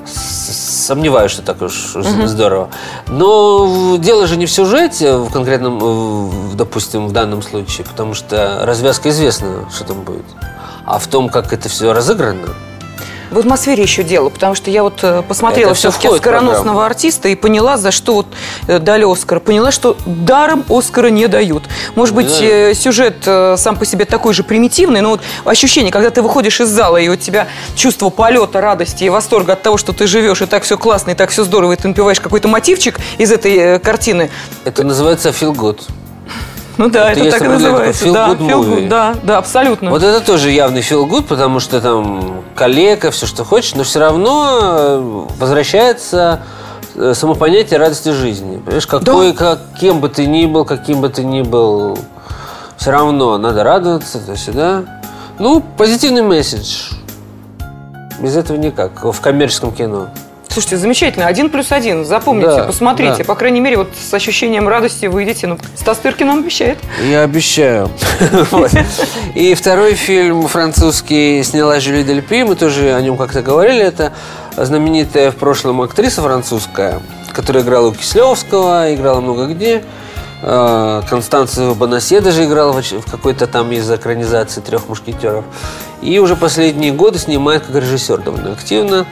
Сомневаюсь, 0.06 1.32
что 1.32 1.42
так 1.42 1.62
уж 1.62 1.94
здорово. 2.26 2.70
Но 3.08 3.98
дело 3.98 4.28
же 4.28 4.36
не 4.36 4.46
в 4.46 4.52
сюжете, 4.52 5.16
в 5.16 5.32
конкретном, 5.32 5.80
в, 5.80 6.56
допустим, 6.56 7.08
в 7.08 7.14
данном 7.14 7.42
случае, 7.42 7.86
потому 7.86 8.14
что 8.14 8.62
развязка 8.66 9.10
известна, 9.10 9.70
что 9.74 9.86
там 9.86 10.02
будет. 10.02 10.26
А 10.86 11.00
в 11.00 11.08
том, 11.08 11.30
как 11.30 11.54
это 11.54 11.70
все 11.70 11.94
разыграно, 11.94 12.50
В 13.34 13.40
атмосфере 13.40 13.82
еще 13.82 14.04
дело, 14.04 14.30
потому 14.30 14.54
что 14.54 14.70
я 14.70 14.84
вот 14.84 15.00
э, 15.02 15.24
посмотрела 15.28 15.74
все-таки 15.74 16.08
программу. 16.08 16.80
артиста 16.80 17.30
и 17.30 17.36
поняла, 17.36 17.78
за 17.78 17.90
что 17.92 18.14
вот 18.14 18.28
э, 18.68 18.78
дали 18.78 19.12
Оскар. 19.12 19.40
Поняла, 19.40 19.72
что 19.72 19.98
даром 20.06 20.64
Оскара 20.70 21.08
не 21.08 21.28
дают. 21.28 21.64
Может 21.96 22.14
быть, 22.14 22.28
Да. 22.28 22.46
э, 22.46 22.74
сюжет 22.76 23.24
сам 23.24 23.76
по 23.78 23.86
себе 23.88 24.06
такой 24.06 24.36
же 24.36 24.44
примитивный, 24.44 25.02
но 25.02 25.10
вот 25.10 25.22
ощущение, 25.46 25.92
когда 25.92 26.12
ты 26.12 26.22
выходишь 26.22 26.62
из 26.62 26.70
зала, 26.70 26.98
и 26.98 27.10
у 27.10 27.16
тебя 27.16 27.48
чувство 27.76 28.12
полета, 28.12 28.62
радости 28.62 29.04
и 29.06 29.10
восторга 29.10 29.54
от 29.54 29.64
того, 29.64 29.78
что 29.78 29.94
ты 29.94 30.06
живешь, 30.06 30.44
и 30.44 30.46
так 30.46 30.62
все 30.62 30.78
классно, 30.78 31.12
и 31.12 31.16
так 31.16 31.32
все 31.32 31.44
здорово, 31.44 31.74
и 31.74 31.76
ты 31.76 31.88
напиваешь 31.88 32.20
какой-то 32.20 32.48
мотивчик 32.48 33.00
из 33.18 33.32
этой 33.32 33.80
картины. 33.80 34.30
это 34.64 34.84
называется 34.84 35.30
feel 35.30 35.56
good. 35.56 35.80
Ну 36.78 36.90
да, 36.90 37.12
это 37.12 37.20
есть 37.20 37.38
так 37.38 37.46
и 37.46 37.50
называется. 37.52 38.06
такой 38.06 38.14
Да, 38.14 38.30
feel 38.30 38.62
good, 38.62 38.78
movie. 38.78 38.88
да, 38.88 39.16
да, 39.24 39.38
абсолютно. 39.38 39.92
Вот 39.92 40.02
это 40.02 40.26
тоже 40.26 40.52
явный 40.52 40.82
feel 40.82 41.08
good, 41.08 41.24
потому 41.24 41.60
что 41.60 41.80
там 41.82 42.44
коллега, 42.56 43.12
все, 43.12 43.26
что 43.26 43.44
хочешь, 43.44 43.76
но 43.76 43.84
все 43.84 44.00
равно 44.00 44.60
э, 44.62 45.26
возвращается 45.40 46.42
э, 46.96 47.14
само 47.16 47.36
понятие 47.36 47.80
радости 47.80 48.10
жизни. 48.10 48.58
Понимаешь, 48.58 48.88
какой, 48.88 49.34
как, 49.34 49.60
кем 49.80 50.00
бы 50.00 50.10
ты 50.10 50.26
ни 50.26 50.46
был, 50.46 50.66
каким 50.66 51.02
бы 51.02 51.10
ты 51.10 51.24
ни 51.24 51.42
был, 51.44 51.98
все 52.78 52.92
равно 52.92 53.38
надо 53.38 53.64
радоваться, 53.64 54.20
то 54.20 54.36
сюда. 54.36 54.84
Ну, 55.40 55.64
позитивный 55.78 56.22
месседж. 56.22 56.92
Без 58.20 58.36
этого 58.36 58.58
никак. 58.58 59.04
В 59.04 59.20
коммерческом 59.22 59.72
кино. 59.72 60.08
Слушайте, 60.54 60.78
замечательно. 60.78 61.26
Один 61.26 61.50
плюс 61.50 61.72
один. 61.72 62.06
Запомните, 62.06 62.48
Да, 62.50 62.64
посмотрите. 62.66 63.18
да. 63.20 63.24
По 63.24 63.34
крайней 63.34 63.60
мере, 63.60 63.78
вот 63.78 63.90
с 64.00 64.14
ощущением 64.14 64.68
радости 64.70 65.08
выйдете. 65.08 65.48
Ну, 65.48 65.58
Стас 65.76 65.98
Тыркин 65.98 66.28
нам 66.28 66.40
обещает. 66.40 66.78
Я 67.10 67.22
обещаю. 67.22 67.90
И 69.36 69.56
второй 69.56 69.96
фильм 69.96 70.48
французский 70.48 71.42
сняла 71.44 71.80
Жюли 71.80 72.04
Дельпи. 72.04 72.44
Мы 72.44 72.56
тоже 72.56 72.94
о 72.94 73.02
нем 73.02 73.18
как-то 73.18 73.42
говорили. 73.42 73.82
Это 73.84 74.14
знаменитая 74.56 75.32
в 75.32 75.36
прошлом 75.38 75.82
актриса 75.82 76.22
французская, 76.22 77.00
которая 77.34 77.64
играла 77.64 77.88
у 77.88 77.92
Кислевского, 77.94 78.94
играла 78.94 79.22
много 79.22 79.48
где. 79.48 79.84
Э, 80.44 81.02
Констанцию 81.10 81.74
Бонасье 81.74 82.22
даже 82.22 82.46
играла 82.46 82.74
в 82.74 82.78
оч- 82.78 83.00
в 83.02 83.10
какой-то 83.10 83.48
там 83.48 83.72
из 83.72 83.90
экранизации 83.90 84.62
«Трех 84.62 84.88
мушкетеров». 84.88 85.46
И 86.04 86.20
уже 86.20 86.36
последние 86.36 86.92
годы 86.92 87.18
снимает 87.18 87.66
как 87.66 87.76
режиссер 87.76 88.20
довольно 88.20 88.52
активно. 88.52 89.08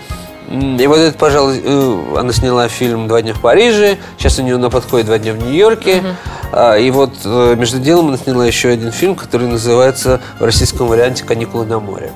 И 0.52 0.88
вот 0.88 0.98
это, 0.98 1.18
пожалуй, 1.18 1.62
э, 1.64 2.18
она 2.18 2.34
сняла 2.34 2.68
фильм 2.68 3.08
«Два 3.08 3.22
дня 3.22 3.34
в 3.34 3.40
Париже», 3.40 3.98
сейчас 4.18 4.38
у 4.38 4.42
нее 4.42 4.58
на 4.58 4.70
подходе 4.70 5.06
«Два 5.06 5.18
дня 5.18 5.32
в 5.34 5.38
Нью-Йорке». 5.38 6.04
А, 6.52 6.76
И 6.76 6.92
вот 6.92 7.14
э, 7.24 7.56
между 7.56 7.80
делом 7.80 8.10
она 8.10 8.18
сняла 8.18 8.46
еще 8.46 8.68
один 8.68 8.92
фильм, 8.92 9.16
который 9.16 9.48
называется 9.48 10.20
в 10.40 10.44
российском 10.44 10.88
варианте 10.88 11.24
«Каникулы 11.24 11.66
на 11.66 11.80
море». 11.80 12.12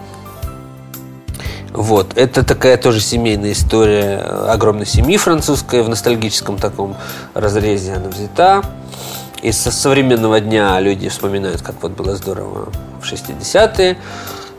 Вот, 1.71 2.17
это 2.17 2.43
такая 2.43 2.75
тоже 2.75 2.99
семейная 2.99 3.53
история 3.53 4.21
э, 4.21 4.47
огромной 4.49 4.85
семьи 4.85 5.15
французской, 5.15 5.81
в 5.81 5.87
ностальгическом 5.87 6.57
таком 6.57 6.97
разрезе 7.33 7.93
она 7.93 8.09
взята. 8.09 8.63
И 9.41 9.53
со 9.53 9.71
современного 9.71 10.41
дня 10.41 10.77
люди 10.81 11.07
вспоминают, 11.07 11.61
как 11.61 11.75
вот 11.81 11.93
было 11.93 12.15
здорово 12.17 12.67
в 13.01 13.05
60-е. 13.09 13.97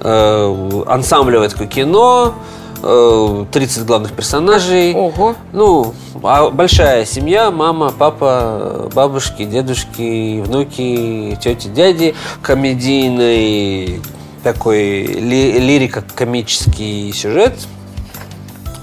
Э, 0.00 0.82
ансамблевое 0.86 1.50
такое 1.50 1.66
кино, 1.66 2.34
30 2.80 3.84
главных 3.84 4.12
персонажей. 4.12 4.94
Ого. 4.94 5.34
Ну, 5.52 5.94
а 6.22 6.50
большая 6.50 7.04
семья, 7.04 7.50
мама, 7.50 7.92
папа, 7.96 8.90
бабушки, 8.94 9.44
дедушки, 9.44 10.40
внуки, 10.40 11.38
тети, 11.42 11.68
дяди, 11.68 12.14
комедийный 12.42 14.00
такой 14.42 15.02
ли- 15.02 15.58
лирико-комический 15.58 17.12
сюжет, 17.12 17.54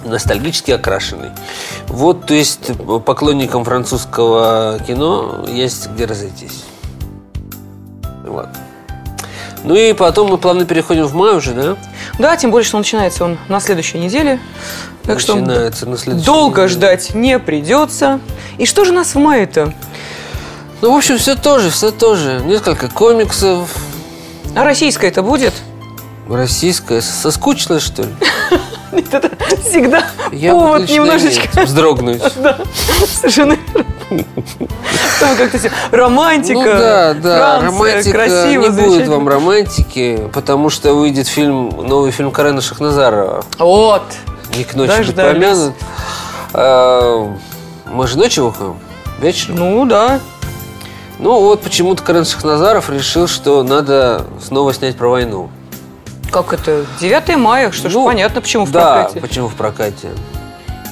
ностальгически 0.04 0.72
окрашенный. 0.72 1.30
Вот, 1.88 2.26
то 2.26 2.34
есть 2.34 2.72
поклонникам 3.06 3.64
французского 3.64 4.80
кино 4.86 5.46
есть 5.48 5.90
где 5.92 6.06
разойтись. 6.06 6.64
Вот. 8.26 8.50
Ну 9.64 9.76
и 9.76 9.94
потом 9.94 10.30
мы 10.30 10.38
плавно 10.38 10.66
переходим 10.66 11.06
в 11.06 11.14
май 11.16 11.36
уже, 11.36 11.54
да? 11.54 11.78
Да, 12.20 12.36
тем 12.36 12.52
более, 12.52 12.66
что 12.68 12.78
начинается 12.78 13.24
он 13.24 13.38
на 13.48 13.60
следующей 13.60 13.98
неделе. 13.98 14.40
Так 15.04 15.20
что 15.20 15.36
Начинается 15.36 15.86
на 15.86 15.98
следующей 15.98 16.26
долго 16.26 16.64
неделе. 16.64 16.74
ждать 16.76 17.14
не 17.16 17.40
придется. 17.40 18.20
И 18.58 18.66
что 18.66 18.84
же 18.86 18.92
нас 18.92 19.16
в 19.16 19.20
мае-то? 19.20 19.74
Ну, 20.82 20.94
в 20.94 20.98
общем, 20.98 21.18
все 21.18 21.36
тоже, 21.36 21.70
все 21.70 21.92
тоже. 21.92 22.42
Несколько 22.46 22.90
комиксов, 22.90 23.70
А 24.56 24.64
российское 24.66 25.08
это 25.08 25.24
будет? 25.24 25.54
Российская. 26.30 27.02
Соскучилась, 27.02 27.84
что 27.84 28.04
ли? 28.04 28.10
Это 29.12 29.30
всегда 29.64 30.06
Я 30.32 30.52
повод 30.52 30.88
немножечко 30.90 31.48
нет, 31.56 31.68
вздрогнуть. 31.68 32.22
Да, 32.36 32.60
совершенно 33.12 33.58
Чтобы 35.18 35.36
как-то 35.38 35.58
все 35.58 35.72
романтика, 35.92 36.60
Ну 36.60 36.66
да, 36.66 37.14
да, 37.14 37.60
Франция, 37.60 37.68
романтика. 37.72 38.12
красиво, 38.18 38.64
не 38.64 38.70
будет 38.70 39.08
вам 39.08 39.28
романтики, 39.28 40.30
потому 40.34 40.70
что 40.70 40.94
выйдет 40.94 41.28
фильм, 41.28 41.70
новый 41.70 42.12
фильм 42.12 42.32
Карена 42.32 42.62
Шахназарова. 42.62 43.44
Вот. 43.60 44.04
Не 44.56 44.64
к 44.64 44.76
ночи 44.76 44.90
быть 44.98 44.98
Дождались. 45.16 45.34
помянут. 45.34 45.74
А, 46.54 47.34
Мы 47.92 48.08
же 48.08 48.18
ночью 48.18 48.46
выходим, 48.46 48.76
вечером. 49.20 49.56
Ну 49.58 49.86
да. 49.86 50.20
Ну 51.20 51.40
вот 51.42 51.62
почему-то 51.62 52.02
Карен 52.04 52.26
Шахназаров 52.26 52.90
решил, 52.90 53.28
что 53.28 53.64
надо 53.64 54.26
снова 54.46 54.74
снять 54.74 54.96
про 54.98 55.10
войну. 55.10 55.50
Как 56.32 56.52
это? 56.54 56.86
9 57.00 57.38
мая, 57.38 57.72
что 57.72 57.90
ж, 57.90 57.94
Ну, 57.94 58.06
понятно, 58.06 58.42
почему 58.42 58.66
в 58.66 58.72
да, 58.72 58.96
прокате. 59.04 59.20
почему 59.22 59.48
в 59.48 59.54
прокате. 59.54 60.10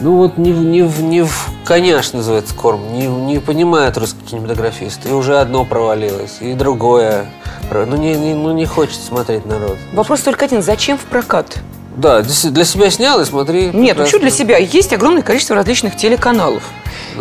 Ну 0.01 0.17
вот 0.17 0.38
не, 0.38 0.51
в- 0.51 0.62
не, 0.63 0.81
не 0.81 1.22
в 1.24 1.50
коня, 1.63 2.01
что 2.01 2.17
называется, 2.17 2.55
корм, 2.55 2.91
не, 2.93 3.05
не 3.08 3.39
понимает 3.39 3.98
русский 3.98 4.20
кинематографист. 4.25 5.05
И 5.05 5.12
уже 5.12 5.38
одно 5.39 5.63
провалилось, 5.63 6.38
и 6.41 6.53
другое. 6.53 7.25
Ну 7.72 7.96
не, 7.96 8.15
не- 8.15 8.34
ну 8.34 8.51
не 8.51 8.65
хочет 8.65 9.00
смотреть 9.00 9.46
народ. 9.46 9.77
Вопрос 9.93 10.22
только 10.22 10.46
один, 10.46 10.62
зачем 10.63 10.98
в 10.98 11.01
прокат? 11.01 11.58
Да, 11.96 12.22
для, 12.22 12.34
се- 12.34 12.50
для 12.50 12.65
себя 12.65 12.89
снял 12.89 13.20
и 13.22 13.25
смотри. 13.25 13.65
Нет, 13.65 13.74
ну 13.74 13.79
прекрасно. 13.81 14.08
что 14.08 14.20
для 14.20 14.31
себя? 14.31 14.58
Есть 14.58 14.91
огромное 14.93 15.22
количество 15.22 15.55
различных 15.55 15.96
телеканалов. 15.96 16.63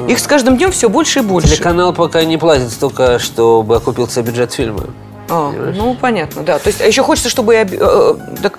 Их 0.08 0.18
с 0.18 0.26
каждым 0.26 0.56
днем 0.56 0.72
все 0.72 0.88
больше 0.88 1.18
и 1.18 1.22
больше. 1.22 1.49
Телеканал 1.56 1.92
пока 1.92 2.25
не 2.25 2.38
платит 2.38 2.70
столько, 2.70 3.18
чтобы 3.18 3.76
окупился 3.76 4.22
бюджет 4.22 4.52
фильма. 4.52 4.84
А, 5.28 5.50
Понимаешь? 5.50 5.76
ну 5.76 5.94
понятно, 6.00 6.42
да. 6.42 6.58
То 6.58 6.68
есть, 6.68 6.80
а 6.80 6.87
еще 6.87 7.02
хочется, 7.02 7.28
чтобы 7.28 7.56
об- 7.56 7.72
э, 7.72 8.14
так, 8.42 8.58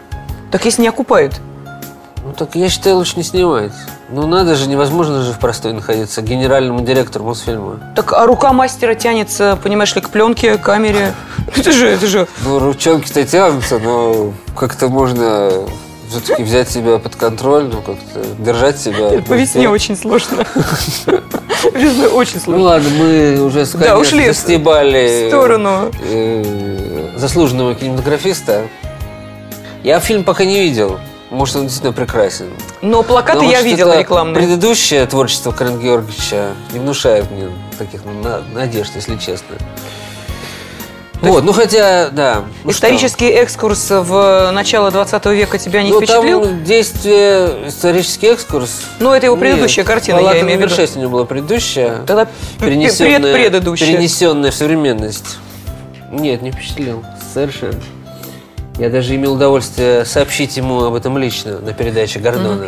так 0.51 0.63
если 0.65 0.83
не 0.83 0.87
окупают. 0.89 1.39
Ну 2.41 2.47
так 2.47 2.55
я 2.55 2.69
считаю, 2.69 2.95
лучше 2.95 3.17
не 3.17 3.23
снимать. 3.23 3.71
Ну 4.09 4.25
надо 4.25 4.55
же, 4.55 4.67
невозможно 4.67 5.21
же 5.21 5.31
в 5.31 5.37
простой 5.37 5.73
находиться 5.73 6.23
генеральному 6.23 6.81
директору 6.81 7.23
Мосфильма. 7.23 7.79
Так, 7.95 8.13
а 8.13 8.25
рука 8.25 8.51
мастера 8.51 8.95
тянется, 8.95 9.59
понимаешь 9.61 9.93
ли, 9.95 10.01
к 10.01 10.09
пленке, 10.09 10.57
камере. 10.57 11.13
Это 11.55 11.71
же, 11.71 11.87
это 11.87 12.07
же. 12.07 12.27
Ну, 12.43 12.57
ручонки-то 12.57 13.23
тянутся, 13.25 13.77
но 13.77 14.33
как-то 14.57 14.87
можно 14.87 15.51
все-таки 16.09 16.41
взять 16.41 16.67
себя 16.71 16.97
под 16.97 17.15
контроль, 17.15 17.65
ну, 17.71 17.79
как-то 17.83 18.25
держать 18.39 18.79
себя. 18.79 19.21
По 19.21 19.33
весне 19.33 19.69
очень 19.69 19.95
сложно. 19.95 20.43
Весной 21.75 22.07
очень 22.07 22.37
Ну 22.37 22.41
сложно. 22.41 22.63
ладно, 22.63 22.89
мы 22.97 23.39
уже 23.43 23.67
Да, 23.75 23.99
ушли 23.99 24.23
в 24.23 24.33
застебали 24.33 25.27
сторону. 25.29 25.91
э, 26.09 27.11
заслуженного 27.17 27.75
кинематографиста. 27.75 28.63
Я 29.83 29.99
фильм 29.99 30.23
пока 30.23 30.43
не 30.43 30.59
видел. 30.59 30.99
Может, 31.31 31.55
он 31.55 31.63
действительно 31.63 31.93
прекрасен. 31.93 32.51
Но 32.81 33.03
плакаты 33.03 33.39
Но, 33.39 33.49
я 33.49 33.61
видела 33.61 33.97
рекламные. 33.97 34.35
Предыдущее 34.35 35.05
творчество 35.05 35.53
Карен 35.53 35.79
Георгиевича 35.79 36.49
не 36.73 36.79
внушает 36.79 37.31
мне 37.31 37.47
таких 37.79 38.01
на- 38.03 38.41
надежд, 38.53 38.91
если 38.95 39.15
честно. 39.15 39.55
Вот, 41.21 41.43
ну 41.43 41.53
хотя, 41.53 42.09
да. 42.09 42.43
ну 42.63 42.71
что? 42.71 42.87
Исторический 42.87 43.27
экскурс 43.29 43.91
в 43.91 44.51
начало 44.51 44.91
20 44.91 45.25
века 45.27 45.57
тебя 45.57 45.83
не 45.83 45.91
ну, 45.91 45.99
впечатлил? 45.99 46.41
там 46.43 46.63
действие, 46.65 47.67
исторический 47.67 48.27
экскурс. 48.27 48.81
Ну, 48.99 49.13
это 49.13 49.27
его 49.27 49.35
Нет, 49.35 49.41
предыдущая 49.43 49.83
картина, 49.85 50.17
я 50.17 50.21
«Палата 50.23 50.41
имею 50.41 50.59
в 50.59 50.61
виду. 50.63 50.75
6» 50.75 50.97
у 50.97 50.99
него 50.99 51.11
была 51.11 51.25
предыдущая. 51.25 51.99
Тогда 52.07 52.27
перенесенная, 52.59 53.31
предпредыдущая. 53.33 53.87
перенесенная 53.87 54.51
в 54.51 54.55
современность. 54.55 55.37
Нет, 56.09 56.41
не 56.41 56.51
впечатлил. 56.51 57.05
Совершенно. 57.33 57.79
Я 58.77 58.89
даже 58.89 59.15
имел 59.15 59.33
удовольствие 59.33 60.05
сообщить 60.05 60.57
ему 60.57 60.83
об 60.83 60.93
этом 60.95 61.17
лично 61.17 61.59
на 61.59 61.73
передаче 61.73 62.19
Гордона. 62.19 62.67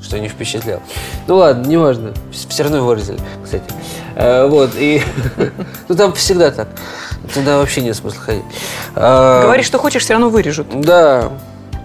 Что 0.00 0.18
не 0.18 0.28
впечатлял. 0.28 0.80
Ну 1.26 1.36
ладно, 1.36 1.66
неважно. 1.66 2.12
Все 2.30 2.62
равно 2.62 2.78
его 2.78 2.88
вырезали, 2.88 3.18
кстати. 3.42 3.64
Э, 4.16 4.46
вот, 4.46 4.70
и... 4.76 5.02
Ну 5.88 5.94
там 5.94 6.12
всегда 6.12 6.50
так. 6.50 6.68
Туда 7.32 7.58
вообще 7.58 7.80
нет 7.80 7.96
смысла 7.96 8.20
ходить. 8.20 8.44
А, 8.94 9.42
Говори, 9.42 9.62
что 9.62 9.78
хочешь, 9.78 10.02
все 10.02 10.12
равно 10.12 10.28
вырежут. 10.28 10.66
Да. 10.80 11.30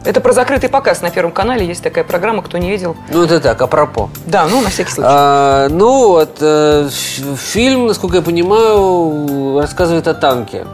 Это 0.06 0.22
про 0.22 0.32
закрытый 0.34 0.70
показ 0.70 1.02
на 1.02 1.10
Первом 1.12 1.32
канале. 1.32 1.66
Есть 1.66 1.84
такая 1.84 2.04
программа, 2.04 2.42
кто 2.42 2.58
не 2.58 2.70
видел. 2.70 2.96
Ну, 3.10 3.24
это 3.24 3.40
так, 3.40 3.62
апропо. 3.62 4.10
Да, 4.26 4.48
ну, 4.48 4.62
на 4.62 4.70
всякий 4.70 4.92
случай. 4.92 5.10
А, 5.10 5.68
ну, 5.70 6.10
вот, 6.10 6.38
э, 6.42 6.90
фильм, 7.38 7.88
насколько 7.88 8.18
я 8.18 8.22
понимаю, 8.22 9.60
рассказывает 9.60 10.08
о 10.08 10.14
танке. 10.14 10.66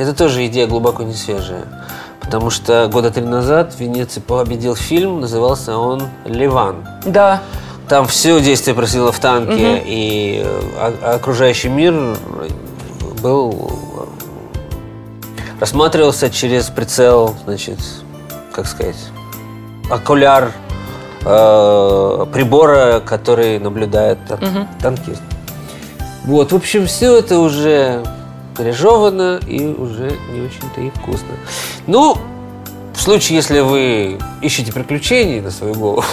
Это 0.00 0.14
тоже 0.14 0.46
идея 0.46 0.66
глубоко 0.66 1.02
не 1.02 1.14
свежая. 1.14 1.64
Потому 2.20 2.50
что 2.50 2.88
года 2.92 3.10
три 3.10 3.22
назад 3.24 3.74
в 3.74 3.80
Венеции 3.80 4.20
победил 4.20 4.74
фильм, 4.76 5.20
назывался 5.20 5.76
он 5.76 6.02
«Ливан». 6.24 6.86
Да. 7.04 7.42
Там 7.88 8.06
все 8.06 8.40
действие 8.40 8.74
происходило 8.74 9.10
в 9.12 9.18
танке, 9.18 9.82
и 9.84 10.42
э, 10.44 10.60
о- 11.02 11.14
окружающий 11.16 11.68
мир 11.68 12.16
был 13.20 13.72
рассматривался 15.58 16.30
через 16.30 16.66
прицел, 16.66 17.34
значит, 17.44 17.78
как 18.52 18.66
сказать, 18.66 18.96
окуляр 19.90 20.52
э, 21.24 22.26
прибора, 22.32 23.00
который 23.04 23.58
наблюдает 23.58 24.18
тан- 24.28 24.68
танкист. 24.80 25.22
Вот, 26.24 26.52
в 26.52 26.56
общем, 26.56 26.86
все 26.86 27.16
это 27.18 27.38
уже 27.40 28.04
пережевано 28.60 29.40
и 29.46 29.66
уже 29.66 30.18
не 30.32 30.42
очень-то 30.42 30.80
и 30.82 30.90
вкусно. 30.90 31.28
Ну, 31.86 32.16
в 32.94 33.00
случае, 33.00 33.36
если 33.36 33.60
вы 33.60 34.18
ищете 34.42 34.72
приключений 34.72 35.40
на 35.40 35.50
свою 35.50 35.74
голову 35.74 36.04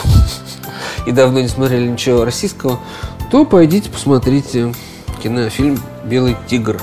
и 1.05 1.11
давно 1.11 1.41
не 1.41 1.49
смотрели 1.49 1.87
ничего 1.87 2.23
российского, 2.23 2.79
то 3.31 3.43
пойдите 3.43 3.89
посмотрите 3.89 4.73
кинофильм 5.21 5.79
«Белый 6.05 6.37
тигр». 6.47 6.81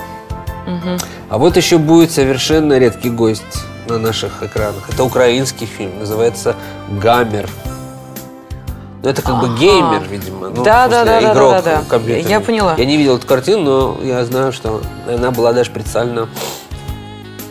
А 1.31 1.39
вот 1.39 1.57
еще 1.57 1.79
будет 1.79 2.11
совершенно 2.11 2.79
редкий 2.79 3.11
гость 3.11 3.43
на 3.89 3.99
наших 3.99 4.43
экранах. 4.43 4.89
Это 4.91 5.05
украинский 5.05 5.67
фильм, 5.67 5.99
называется 5.99 6.57
«Гаммер». 7.03 7.49
Ну, 9.05 9.11
это 9.11 9.21
как 9.21 9.39
бы 9.39 9.55
геймер, 9.59 10.03
видимо. 10.09 10.49
Ну, 10.49 10.65
Да, 10.65 10.89
да, 10.89 11.05
да, 11.05 11.21
да, 11.21 11.33
игрок 11.33 11.51
да, 11.51 11.63
да. 11.63 11.83
компьютерный. 11.87 12.31
Я 12.31 12.41
поняла. 12.41 12.75
Я 12.79 12.87
не 12.87 12.97
видел 12.97 13.19
эту 13.19 13.27
картину, 13.27 13.63
но 13.63 13.99
я 14.03 14.25
знаю, 14.25 14.51
что 14.51 14.81
она 15.07 15.31
была 15.31 15.53
даже 15.53 15.69
специально 15.69 16.27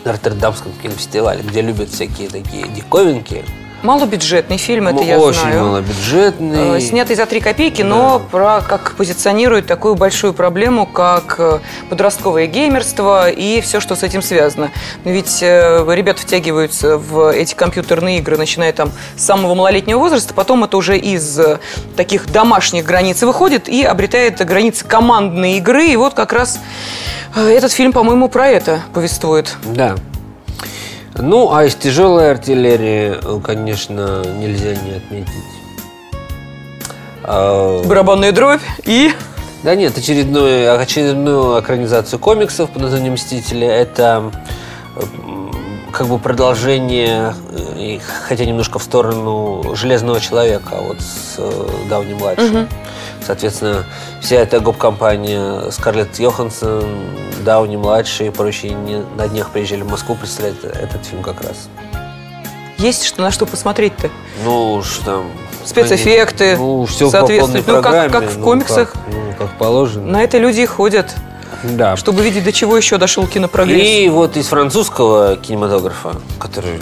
на 0.03 0.11
Роттердамском 0.11 0.71
кинофестивале, 0.81 1.43
где 1.43 1.61
любят 1.61 1.89
всякие 1.89 2.27
такие 2.29 2.67
диковинки. 2.69 3.45
Малобюджетный 3.83 4.55
фильм, 4.55 4.87
это 4.87 4.95
Ну, 4.97 5.03
я 5.03 5.19
Очень 5.19 5.39
знаю. 5.41 5.65
малобюджетный. 5.65 6.77
Э, 6.77 6.79
Снятый 6.79 7.17
за 7.17 7.25
три 7.25 7.41
копейки, 7.41 7.81
но 7.81 8.21
про, 8.31 8.61
как 8.61 8.93
позиционирует 8.95 9.67
такую 9.67 9.95
большую 9.95 10.33
проблему, 10.33 10.85
как 10.85 11.35
э, 11.37 11.59
подростковое 11.89 12.47
геймерство 12.47 13.29
и 13.29 13.59
все, 13.59 13.81
что 13.81 13.97
с 13.97 14.03
этим 14.03 14.21
связано. 14.21 14.71
Но 15.03 15.11
ведь 15.11 15.39
э, 15.43 15.85
ребята 15.93 16.21
втягиваются 16.21 16.97
в 16.97 17.33
эти 17.33 17.55
компьютерные 17.55 18.19
игры, 18.19 18.37
начиная 18.37 18.71
там 18.71 18.89
с 19.17 19.25
самого 19.25 19.53
малолетнего 19.53 19.99
возраста, 19.99 20.33
потом 20.33 20.63
это 20.63 20.77
уже 20.77 20.97
из 20.97 21.37
таких 21.97 22.31
домашних 22.31 22.85
границ 22.85 23.21
выходит 23.21 23.67
и 23.67 23.83
обретает 23.83 24.37
границы 24.45 24.85
командной 24.85 25.57
игры. 25.57 25.87
И 25.87 25.97
вот 25.97 26.13
как 26.13 26.31
раз 26.31 26.59
этот 27.35 27.73
фильм, 27.73 27.91
по-моему, 27.91 28.29
про 28.29 28.47
это 28.47 28.79
повествует. 28.93 29.57
Да. 29.65 29.95
Ну, 31.17 31.53
а 31.53 31.65
из 31.65 31.75
тяжелой 31.75 32.31
артиллерии, 32.31 33.15
э, 33.21 33.39
конечно, 33.43 34.23
нельзя 34.37 34.75
не 34.75 34.95
отметить. 34.95 35.31
А, 37.23 37.83
Барабанная 37.83 38.31
дробь 38.31 38.61
и... 38.83 39.11
Да 39.63 39.75
нет, 39.75 39.97
очередную, 39.97 40.77
очередную 40.77 41.61
экранизацию 41.61 42.19
комиксов 42.19 42.69
под 42.69 42.81
названием 42.81 43.13
«Мстители». 43.13 43.65
Это 43.65 44.29
как 45.93 46.07
бы 46.07 46.17
продолжение, 46.17 47.33
э, 47.77 47.99
хотя 48.27 48.45
немножко 48.45 48.79
в 48.79 48.83
сторону 48.83 49.75
«Железного 49.75 50.19
человека», 50.19 50.75
вот 50.81 50.99
с 50.99 51.35
э, 51.37 51.67
Дауни-младшим. 51.89 52.67
Соответственно, 53.25 53.85
вся 54.21 54.35
эта 54.37 54.59
гоп-компания 54.59 55.69
Скарлетт 55.71 56.19
Йоханссон, 56.19 56.83
Дауни-младший 57.45 58.27
и 58.27 58.29
прочие 58.29 58.73
не, 58.73 59.03
на 59.17 59.27
днях 59.27 59.49
приезжали 59.51 59.81
в 59.81 59.89
Москву 59.89 60.15
представлять 60.15 60.55
этот 60.63 61.05
фильм 61.05 61.23
как 61.23 61.41
раз. 61.41 61.69
Есть 62.77 63.05
что 63.05 63.21
на 63.21 63.31
что 63.31 63.45
посмотреть-то. 63.45 64.09
Ну, 64.43 64.73
уж 64.73 64.97
там... 65.05 65.31
Спецэффекты 65.65 66.57
Ну, 66.57 66.85
все 66.85 67.05
по 67.05 67.11
соответствуют. 67.11 67.65
полной 67.65 67.81
Ну, 67.81 67.83
как- 67.83 68.11
как 68.11 68.29
в 68.31 68.37
ну, 68.39 68.43
комиксах. 68.43 68.91
как, 68.91 69.01
ну, 69.07 69.33
как 69.37 69.57
положено. 69.57 70.05
На 70.11 70.23
это 70.23 70.37
люди 70.37 70.61
и 70.61 70.65
ходят, 70.65 71.15
Да. 71.63 71.95
чтобы 71.95 72.21
видеть, 72.23 72.43
до 72.43 72.51
чего 72.51 72.75
еще 72.75 72.97
дошел 72.97 73.25
кинопрогресс. 73.27 73.81
И 73.87 74.09
вот 74.09 74.35
из 74.35 74.47
французского 74.47 75.37
кинематографа, 75.37 76.15
который 76.39 76.81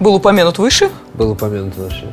Был 0.00 0.14
упомянут 0.14 0.56
выше. 0.58 0.88
был 1.12 1.32
упомянут 1.32 1.76
выше. 1.76 2.10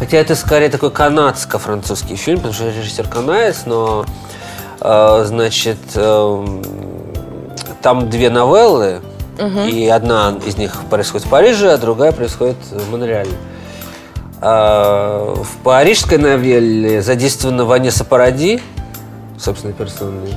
Хотя 0.00 0.16
это 0.16 0.34
скорее 0.34 0.70
такой 0.70 0.90
канадско-французский 0.90 2.16
фильм, 2.16 2.38
потому 2.38 2.54
что 2.54 2.70
режиссер 2.70 3.06
канадец, 3.06 3.62
но 3.66 4.06
э, 4.80 5.24
значит 5.26 5.78
эм, 5.94 6.64
там 7.82 8.08
две 8.08 8.30
новеллы, 8.30 9.02
и 9.70 9.88
одна 9.88 10.36
из 10.44 10.56
них 10.56 10.74
происходит 10.90 11.26
в 11.26 11.30
Париже, 11.30 11.70
а 11.72 11.78
другая 11.78 12.12
происходит 12.12 12.56
в 12.70 12.90
Монреале. 12.90 13.32
А, 14.42 15.34
в 15.34 15.58
парижской 15.62 16.16
новелле 16.16 17.02
задействована 17.02 17.66
Ванесса 17.66 18.04
Паради, 18.04 18.62
собственно, 19.38 19.74
персонной, 19.74 20.34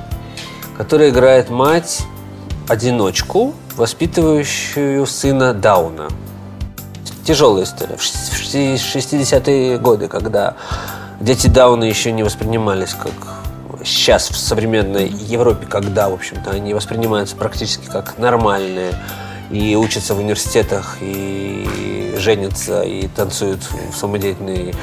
которая 0.77 1.09
играет 1.09 1.49
мать 1.49 2.01
одиночку, 2.67 3.53
воспитывающую 3.77 5.05
сына 5.05 5.53
Дауна. 5.53 6.09
Тяжелая 7.25 7.63
история. 7.63 7.95
В 7.95 8.03
60-е 8.57 9.77
годы, 9.77 10.07
когда 10.07 10.55
дети 11.19 11.47
Дауна 11.47 11.85
еще 11.85 12.11
не 12.11 12.23
воспринимались 12.23 12.93
как 12.93 13.13
сейчас 13.83 14.29
в 14.29 14.37
современной 14.37 15.07
Европе, 15.07 15.65
когда, 15.67 16.09
в 16.09 16.13
общем-то, 16.13 16.51
они 16.51 16.73
воспринимаются 16.73 17.35
практически 17.35 17.87
как 17.87 18.17
нормальные 18.17 18.93
и 19.49 19.75
учатся 19.75 20.15
в 20.15 20.19
университетах, 20.19 20.97
и 21.01 22.15
женятся, 22.17 22.81
и 22.81 23.07
танцуют 23.07 23.61
в 23.91 23.95
самодеятельных 23.95 24.75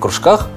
кружках. 0.00 0.48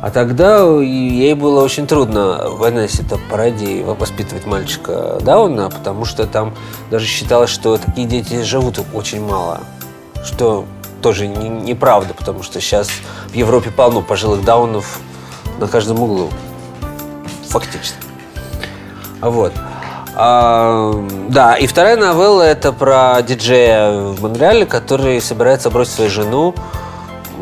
А 0.00 0.10
тогда 0.10 0.64
ей 0.80 1.34
было 1.34 1.62
очень 1.62 1.86
трудно 1.86 2.48
в 2.48 2.62
это 2.64 3.18
пародии 3.30 3.82
воспитывать 3.82 4.46
мальчика 4.46 5.18
Дауна, 5.20 5.70
потому 5.70 6.04
что 6.04 6.26
там 6.26 6.54
даже 6.90 7.06
считалось, 7.06 7.50
что 7.50 7.76
такие 7.76 8.08
дети 8.08 8.42
живут 8.42 8.80
очень 8.94 9.24
мало. 9.24 9.60
Что 10.24 10.64
тоже 11.02 11.26
не- 11.26 11.48
неправда, 11.48 12.14
потому 12.14 12.42
что 12.42 12.60
сейчас 12.60 12.88
в 13.28 13.34
Европе 13.34 13.70
полно 13.70 14.00
пожилых 14.00 14.44
даунов 14.44 15.00
на 15.58 15.66
каждом 15.66 16.00
углу. 16.00 16.30
Фактически. 17.48 17.96
А 19.20 19.28
Вот. 19.30 19.52
А, 20.14 20.92
да, 21.28 21.54
и 21.54 21.66
вторая 21.66 21.96
новелла 21.96 22.42
это 22.42 22.72
про 22.72 23.20
диджея 23.22 23.92
в 23.92 24.22
Монреале, 24.22 24.66
который 24.66 25.20
собирается 25.22 25.70
бросить 25.70 25.94
свою 25.94 26.10
жену 26.10 26.54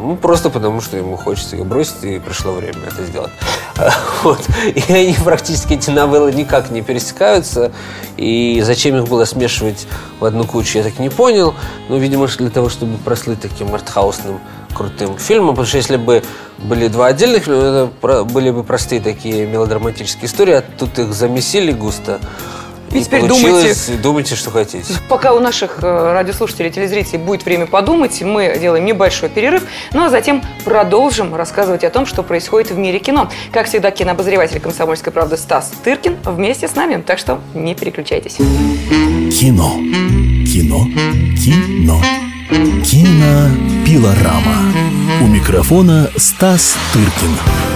ну, 0.01 0.17
просто 0.17 0.51
потому, 0.51 0.81
что 0.81 0.97
ему 0.97 1.17
хочется 1.17 1.57
ее 1.57 1.65
бросить, 1.65 2.03
и 2.03 2.19
пришло 2.19 2.53
время 2.53 2.79
это 2.87 3.05
сделать. 3.05 3.31
Вот. 4.23 4.41
И 4.75 4.93
они 4.93 5.17
практически, 5.25 5.75
эти 5.75 5.89
новеллы, 5.89 6.33
никак 6.33 6.71
не 6.71 6.83
пересекаются. 6.83 7.73
И 8.19 8.61
зачем 8.63 8.97
их 8.97 9.09
было 9.09 9.25
смешивать 9.25 9.87
в 10.19 10.25
одну 10.27 10.45
кучу, 10.45 10.79
я 10.79 10.85
так 10.85 10.99
не 10.99 11.09
понял. 11.09 11.55
Ну, 11.89 11.97
видимо, 11.97 12.27
для 12.27 12.51
того, 12.51 12.69
чтобы 12.69 12.99
прослыть 12.99 13.41
таким 13.41 13.75
артхаусным 13.75 14.41
крутым 14.75 15.19
фильмом. 15.19 15.51
Потому 15.51 15.67
что 15.67 15.77
если 15.79 15.97
бы 15.97 16.23
были 16.59 16.89
два 16.89 17.07
отдельных 17.07 17.45
фильма, 17.45 17.91
это 18.03 18.25
были 18.25 18.51
бы 18.51 18.63
простые 18.65 19.01
такие 19.01 19.47
мелодраматические 19.47 20.27
истории, 20.27 20.55
а 20.55 20.63
тут 20.63 20.99
их 20.99 21.13
замесили 21.13 21.73
густо. 21.73 22.21
И 22.93 23.03
теперь 23.03 23.21
получилось, 23.21 23.91
думайте, 24.03 24.35
что 24.35 24.51
хотите. 24.51 24.95
Пока 25.09 25.33
у 25.33 25.41
наших 25.41 25.79
э, 25.83 26.13
радиослушателей, 26.13 26.71
телезрителей 26.71 27.19
будет 27.19 27.45
время 27.45 27.67
подумать, 27.67 28.21
мы 28.23 28.59
делаем 28.61 28.85
небольшой 28.85 29.29
перерыв, 29.29 29.65
ну 29.93 30.05
а 30.05 30.11
затем 30.11 30.43
продолжим 30.65 31.35
рассказывать 31.35 31.85
о 31.85 31.91
том, 31.91 32.05
что 32.07 32.23
происходит 32.23 32.71
в 32.73 32.79
мире 32.79 32.99
кино. 32.99 33.31
Как 33.53 33.67
всегда, 33.67 33.91
кинообозреватель 33.91 34.61
«Комсомольской 34.61 35.13
правды» 35.13 35.37
Стас 35.37 35.73
Тыркин 35.85 36.17
вместе 36.25 36.67
с 36.67 36.75
нами, 36.75 37.01
так 37.01 37.19
что 37.19 37.41
не 37.55 37.75
переключайтесь. 37.75 38.37
Кино. 38.37 39.77
Кино. 40.47 40.85
Кино. 41.37 42.03
Кинопилорама. 42.85 44.57
У 45.23 45.27
микрофона 45.27 46.11
Стас 46.17 46.77
Тыркин. 46.93 47.70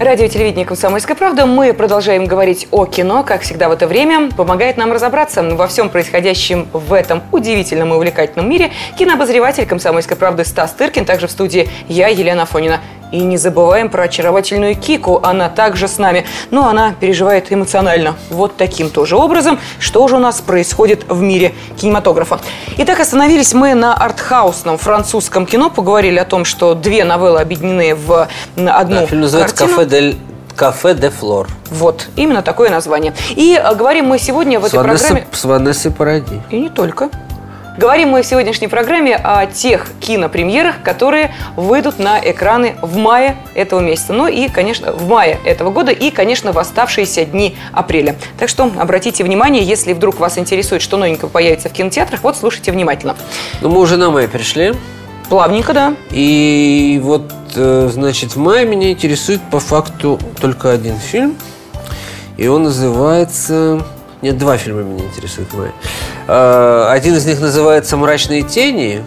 Радио 0.00 0.26
и 0.26 0.28
телевидение 0.28 0.64
«Комсомольская 0.64 1.16
правда». 1.16 1.44
Мы 1.44 1.74
продолжаем 1.74 2.26
говорить 2.26 2.68
о 2.70 2.86
кино, 2.86 3.24
как 3.24 3.42
всегда 3.42 3.68
в 3.68 3.72
это 3.72 3.88
время. 3.88 4.30
Помогает 4.30 4.76
нам 4.76 4.92
разобраться 4.92 5.42
во 5.42 5.66
всем 5.66 5.88
происходящем 5.88 6.68
в 6.72 6.92
этом 6.92 7.20
удивительном 7.32 7.92
и 7.92 7.96
увлекательном 7.96 8.48
мире 8.48 8.70
кинообозреватель 8.96 9.66
«Комсомольской 9.66 10.16
правды» 10.16 10.44
Стас 10.44 10.70
Тыркин, 10.70 11.04
также 11.04 11.26
в 11.26 11.32
студии 11.32 11.68
я, 11.88 12.06
Елена 12.06 12.46
Фонина. 12.46 12.80
И 13.12 13.20
не 13.20 13.36
забываем 13.36 13.88
про 13.88 14.04
очаровательную 14.04 14.76
Кику, 14.76 15.20
она 15.22 15.48
также 15.48 15.88
с 15.88 15.98
нами, 15.98 16.24
но 16.50 16.68
она 16.68 16.92
переживает 16.92 17.52
эмоционально. 17.52 18.16
Вот 18.30 18.56
таким 18.56 18.90
тоже 18.90 19.16
образом, 19.16 19.58
что 19.78 20.06
же 20.08 20.16
у 20.16 20.18
нас 20.18 20.40
происходит 20.40 21.04
в 21.08 21.20
мире 21.20 21.54
кинематографа. 21.76 22.40
Итак, 22.76 23.00
остановились 23.00 23.54
мы 23.54 23.74
на 23.74 23.94
артхаусном 23.94 24.78
французском 24.78 25.46
кино, 25.46 25.70
поговорили 25.70 26.18
о 26.18 26.24
том, 26.24 26.44
что 26.44 26.74
две 26.74 27.04
новеллы 27.04 27.40
объединены 27.40 27.94
в 27.94 28.28
одну 28.56 29.00
Да, 29.00 29.06
фильм 29.06 29.22
называется 29.22 29.56
картину. 29.56 29.78
«Кафе 29.78 29.90
дель 29.90 30.18
Кафе 30.58 30.94
де 30.94 31.08
Флор. 31.08 31.46
Вот, 31.70 32.08
именно 32.16 32.42
такое 32.42 32.68
название. 32.68 33.14
И 33.30 33.54
э, 33.54 33.74
говорим 33.76 34.06
мы 34.06 34.18
сегодня 34.18 34.58
в 34.58 34.64
этой 34.64 34.74
Ванессой, 34.76 35.08
программе... 35.08 35.26
с 35.32 35.44
Ванессой 35.44 35.92
Паради. 35.92 36.42
И 36.50 36.58
не 36.58 36.68
только. 36.68 37.10
Говорим 37.78 38.08
мы 38.08 38.22
в 38.22 38.26
сегодняшней 38.26 38.66
программе 38.66 39.14
о 39.14 39.46
тех 39.46 39.86
кинопремьерах, 40.00 40.82
которые 40.82 41.32
выйдут 41.54 42.00
на 42.00 42.18
экраны 42.18 42.74
в 42.82 42.96
мае 42.96 43.36
этого 43.54 43.78
месяца. 43.78 44.12
Ну 44.12 44.26
и, 44.26 44.48
конечно, 44.48 44.90
в 44.90 45.06
мае 45.06 45.38
этого 45.44 45.70
года 45.70 45.92
и, 45.92 46.10
конечно, 46.10 46.50
в 46.50 46.58
оставшиеся 46.58 47.24
дни 47.24 47.56
апреля. 47.72 48.16
Так 48.36 48.48
что 48.48 48.68
обратите 48.80 49.22
внимание, 49.22 49.62
если 49.62 49.92
вдруг 49.92 50.18
вас 50.18 50.38
интересует, 50.38 50.82
что 50.82 50.96
новенького 50.96 51.28
появится 51.28 51.68
в 51.68 51.72
кинотеатрах, 51.72 52.24
вот 52.24 52.36
слушайте 52.36 52.72
внимательно. 52.72 53.14
Ну, 53.60 53.68
мы 53.68 53.78
уже 53.78 53.96
на 53.96 54.10
май 54.10 54.26
перешли. 54.26 54.74
Плавненько, 55.28 55.72
да. 55.72 55.94
И 56.10 56.98
вот, 57.00 57.30
э, 57.54 57.90
значит, 57.92 58.34
в 58.34 58.38
мае 58.38 58.66
меня 58.66 58.90
интересует 58.90 59.40
по 59.52 59.60
факту 59.60 60.18
только 60.40 60.72
один 60.72 60.96
фильм. 60.96 61.36
И 62.38 62.48
он 62.48 62.64
называется... 62.64 63.86
Нет, 64.20 64.36
два 64.36 64.56
фильма 64.56 64.82
меня 64.82 65.04
интересуют 65.04 65.52
в 65.52 65.58
мае. 65.58 65.72
Э, 66.28 66.86
Один 66.90 67.16
из 67.16 67.26
них 67.26 67.40
называется 67.40 67.96
«Мрачные 67.96 68.42
тени», 68.42 69.02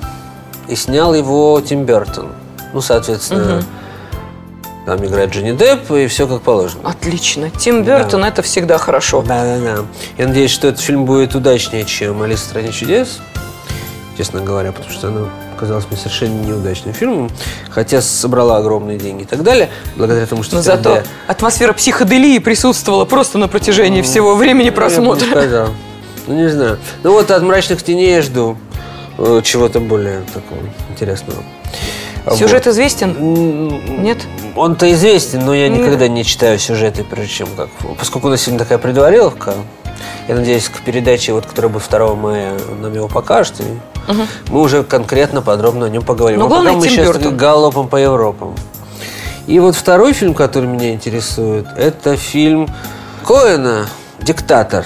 и 0.67 0.75
снял 0.75 1.13
его 1.13 1.61
Тим 1.61 1.83
Бертон. 1.85 2.29
Ну, 2.73 2.81
соответственно, 2.81 3.63
там 4.85 5.03
играет 5.05 5.31
Джонни 5.31 5.51
Депп, 5.51 5.91
и 5.91 6.07
все 6.07 6.27
как 6.27 6.41
положено. 6.41 6.89
Отлично. 6.89 7.49
Тим 7.51 7.83
Бертон 7.83 8.23
это 8.23 8.41
всегда 8.41 8.77
хорошо. 8.77 9.21
Да-да-да. 9.21 9.83
Я 10.17 10.27
надеюсь, 10.27 10.51
что 10.51 10.67
этот 10.69 10.81
фильм 10.81 11.05
будет 11.05 11.35
удачнее, 11.35 11.85
чем 11.85 12.21
«Алиса 12.21 12.43
в 12.43 12.45
стране 12.45 12.71
чудес», 12.71 13.19
честно 14.17 14.41
говоря, 14.41 14.71
потому 14.71 14.91
что 14.91 15.07
она 15.09 15.21
казалась 15.59 15.85
мне 15.89 15.97
совершенно 15.97 16.41
неудачным 16.41 16.93
фильмом, 16.93 17.29
хотя 17.69 18.01
собрала 18.01 18.57
огромные 18.57 18.97
деньги 18.97 19.23
и 19.23 19.25
так 19.25 19.43
далее, 19.43 19.69
благодаря 19.95 20.25
тому, 20.25 20.41
что... 20.41 20.55
Но 20.55 20.61
зато 20.63 21.03
атмосфера 21.27 21.73
психоделии 21.73 22.39
присутствовала 22.39 23.05
просто 23.05 23.37
на 23.37 23.47
протяжении 23.47 24.01
всего 24.01 24.35
времени 24.35 24.57
Ну, 24.57 24.65
я 24.65 24.71
бы 24.71 24.75
не 24.75 24.89
просмотра. 24.89 25.25
сказал. 25.25 25.67
Ну, 26.31 26.37
не 26.37 26.47
знаю. 26.49 26.77
Ну, 27.03 27.11
вот 27.11 27.29
от 27.29 27.43
«Мрачных 27.43 27.83
теней» 27.83 28.15
я 28.15 28.21
жду 28.21 28.57
э, 29.17 29.41
чего-то 29.43 29.81
более 29.81 30.21
такого 30.33 30.61
интересного. 30.89 31.43
Сюжет 32.37 32.65
Вот. 32.65 32.71
известен? 32.71 34.01
Нет? 34.01 34.19
Он-то 34.55 34.89
известен, 34.93 35.43
но 35.45 35.53
я 35.53 35.67
Не. 35.67 35.79
никогда 35.79 36.07
не 36.07 36.23
читаю 36.23 36.57
сюжеты, 36.57 37.03
прежде 37.03 37.33
чем 37.33 37.47
как... 37.57 37.67
Поскольку 37.99 38.27
у 38.27 38.29
нас 38.29 38.41
сегодня 38.41 38.59
такая 38.59 38.77
предвариловка, 38.77 39.55
я 40.29 40.35
надеюсь, 40.35 40.69
к 40.69 40.81
передаче, 40.85 41.33
вот, 41.33 41.45
которая 41.45 41.69
будет 41.69 41.89
2 41.89 42.15
мая, 42.15 42.53
нам 42.81 42.93
его 42.93 43.09
покажет, 43.09 43.55
и 43.59 44.13
мы 44.49 44.61
уже 44.61 44.83
конкретно, 44.83 45.41
подробно 45.41 45.87
о 45.87 45.89
нем 45.89 46.03
поговорим. 46.03 46.39
Но 46.39 46.45
а 46.45 46.49
пока 46.49 46.61
главное, 46.61 46.79
мы 46.79 46.87
Тим 46.87 46.91
сейчас 46.91 47.07
Бёртон. 47.07 47.35
галопом 47.35 47.87
по 47.89 47.97
Европам. 47.97 48.55
И 49.47 49.59
вот 49.59 49.75
второй 49.75 50.13
фильм, 50.13 50.33
который 50.33 50.67
меня 50.69 50.93
интересует, 50.93 51.65
это 51.75 52.15
фильм 52.15 52.69
Коэна 53.25 53.87
«Диктатор». 54.21 54.85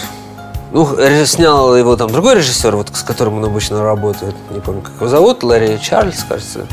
Ну, 0.75 0.89
снял 1.25 1.73
его 1.73 1.95
там 1.95 2.11
другой 2.11 2.35
режиссер, 2.35 2.75
вот 2.75 2.89
с 2.93 3.01
которым 3.01 3.37
он 3.37 3.45
обычно 3.45 3.81
работает. 3.81 4.35
Не 4.51 4.59
помню, 4.59 4.81
как 4.81 4.91
его 4.95 5.07
зовут, 5.07 5.41
Ларри 5.41 5.79
Чарльз, 5.79 6.25
кажется. 6.27 6.67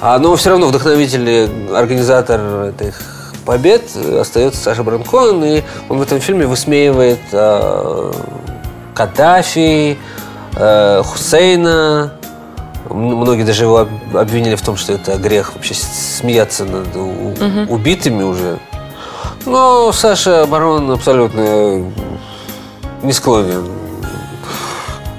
А, 0.00 0.18
но 0.18 0.34
все 0.34 0.50
равно 0.50 0.66
вдохновитель, 0.66 1.28
и 1.30 1.48
организатор 1.72 2.40
этих 2.64 3.00
побед 3.44 3.84
остается 3.94 4.60
Саша 4.60 4.82
Барон 4.82 5.04
Коэн, 5.04 5.44
и 5.44 5.62
он 5.88 5.98
в 5.98 6.02
этом 6.02 6.18
фильме 6.18 6.44
высмеивает 6.48 7.20
э, 7.30 8.12
Каддафи, 8.94 9.96
э, 10.56 11.02
Хусейна. 11.04 12.14
Многие 12.90 13.44
даже 13.44 13.62
его 13.62 13.78
об- 13.78 14.16
обвинили 14.16 14.56
в 14.56 14.62
том, 14.62 14.76
что 14.76 14.92
это 14.92 15.18
грех 15.18 15.54
вообще 15.54 15.74
смеяться 15.74 16.64
над 16.64 16.88
у- 16.96 17.32
убитыми 17.72 18.24
уже. 18.24 18.58
Но 19.44 19.92
Саша 19.92 20.46
Барон 20.46 20.90
абсолютно 20.90 21.92
не 23.02 23.12
склонен, 23.12 23.66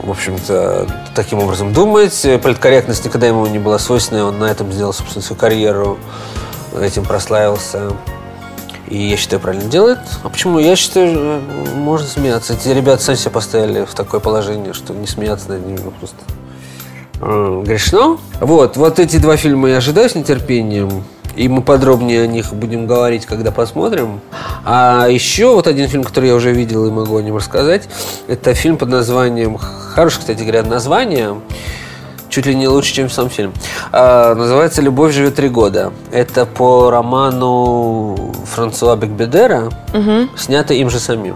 в 0.04 0.10
общем-то, 0.12 0.88
таким 1.16 1.40
образом 1.40 1.74
думать. 1.74 2.26
Политкорректность 2.42 3.04
никогда 3.06 3.28
ему 3.28 3.46
не 3.48 3.60
была 3.60 3.78
свойственна, 3.80 4.20
и 4.20 4.22
он 4.22 4.40
на 4.40 4.46
этом 4.46 4.72
сделал, 4.72 4.94
собственно, 4.94 5.24
свою 5.24 5.40
карьеру, 5.40 5.98
этим 6.80 7.04
прославился. 7.04 7.92
И 8.88 8.98
я 8.98 9.18
считаю, 9.18 9.42
правильно 9.42 9.70
делает. 9.70 10.00
А 10.24 10.30
почему? 10.30 10.60
Я 10.60 10.78
считаю, 10.78 11.10
э, 11.13 11.42
можно 11.76 12.08
смеяться. 12.08 12.54
Эти 12.54 12.70
ребята 12.70 13.04
сами 13.04 13.18
себя 13.18 13.32
поставили 13.32 13.84
в 13.84 13.94
такое 13.94 14.22
положение, 14.22 14.72
что 14.74 14.94
не 14.94 15.08
смеяться 15.08 15.50
над 15.50 15.66
ними 15.66 15.78
просто 16.00 16.16
э, 17.20 17.63
грешно. 17.66 18.18
Вот, 18.40 18.78
вот 18.78 19.00
эти 19.00 19.18
два 19.18 19.36
фильма 19.36 19.70
я 19.70 19.78
ожидаю 19.78 20.10
с 20.10 20.16
нетерпением. 20.16 21.04
И 21.38 21.47
мы 21.47 21.62
подробнее 21.62 22.23
о 22.23 22.28
них 22.28 22.52
будем 22.52 22.88
говорить, 22.88 23.28
когда 23.28 23.52
посмотрим. 23.52 24.19
А 24.65 25.06
еще 25.08 25.54
вот 25.54 25.67
один 25.67 25.88
фильм, 25.88 26.04
который 26.04 26.30
я 26.30 26.36
уже 26.36 26.52
видел 26.52 26.88
и 26.88 26.91
могу 26.91 27.15
о 27.15 27.21
нем 27.21 27.38
рассказать, 27.38 27.88
это 28.28 28.56
фильм 28.56 28.78
под 28.78 28.89
названием, 28.89 29.58
хорошее, 29.58 30.21
кстати 30.21 30.41
говоря, 30.41 30.63
название, 30.63 31.39
чуть 32.30 32.47
ли 32.47 32.56
не 32.56 32.67
лучше, 32.67 32.91
чем 32.91 33.10
сам 33.12 33.30
фильм. 33.30 33.54
А, 33.91 34.34
называется 34.34 34.82
«Любовь 34.82 35.13
живет 35.13 35.36
три 35.36 35.50
года». 35.50 35.93
Это 36.12 36.47
по 36.47 36.89
роману 36.89 38.34
Франсуа 38.56 38.95
Бекбедера, 38.95 39.69
снято 40.36 40.73
им 40.73 40.89
же 40.89 41.00
самим. 41.00 41.36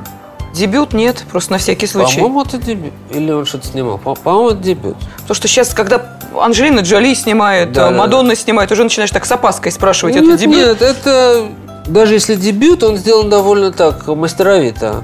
Дебют 0.55 0.93
нет, 0.93 1.23
просто 1.31 1.53
на 1.53 1.59
всякий 1.59 1.85
случай. 1.87 2.15
По-моему, 2.17 2.41
это 2.41 2.57
дебют. 2.57 2.93
Или 3.11 3.31
он 3.31 3.45
что-то 3.45 3.67
снимал? 3.67 3.99
По- 3.99 4.15
По-моему, 4.15 4.49
это 4.49 4.57
дебют. 4.63 4.97
Потому 5.19 5.35
что 5.35 5.47
сейчас, 5.47 5.73
когда 5.73 6.19
Анджелина 6.39 6.79
Джоли 6.81 7.13
снимает, 7.13 7.71
Да, 7.71 7.87
э, 7.87 7.91
да, 7.91 7.97
Мадонна 7.97 8.35
снимает, 8.35 8.71
уже 8.71 8.83
начинаешь 8.83 9.11
так 9.11 9.25
с 9.25 9.31
опаской 9.31 9.71
спрашивать, 9.71 10.15
это 10.15 10.25
нет, 10.25 10.39
дебют? 10.39 10.55
Нет, 10.55 10.81
это 10.81 11.47
даже 11.87 12.13
если 12.13 12.35
дебют, 12.35 12.83
он 12.83 12.97
сделан 12.97 13.29
довольно 13.29 13.71
так 13.71 14.07
мастеровито. 14.07 15.03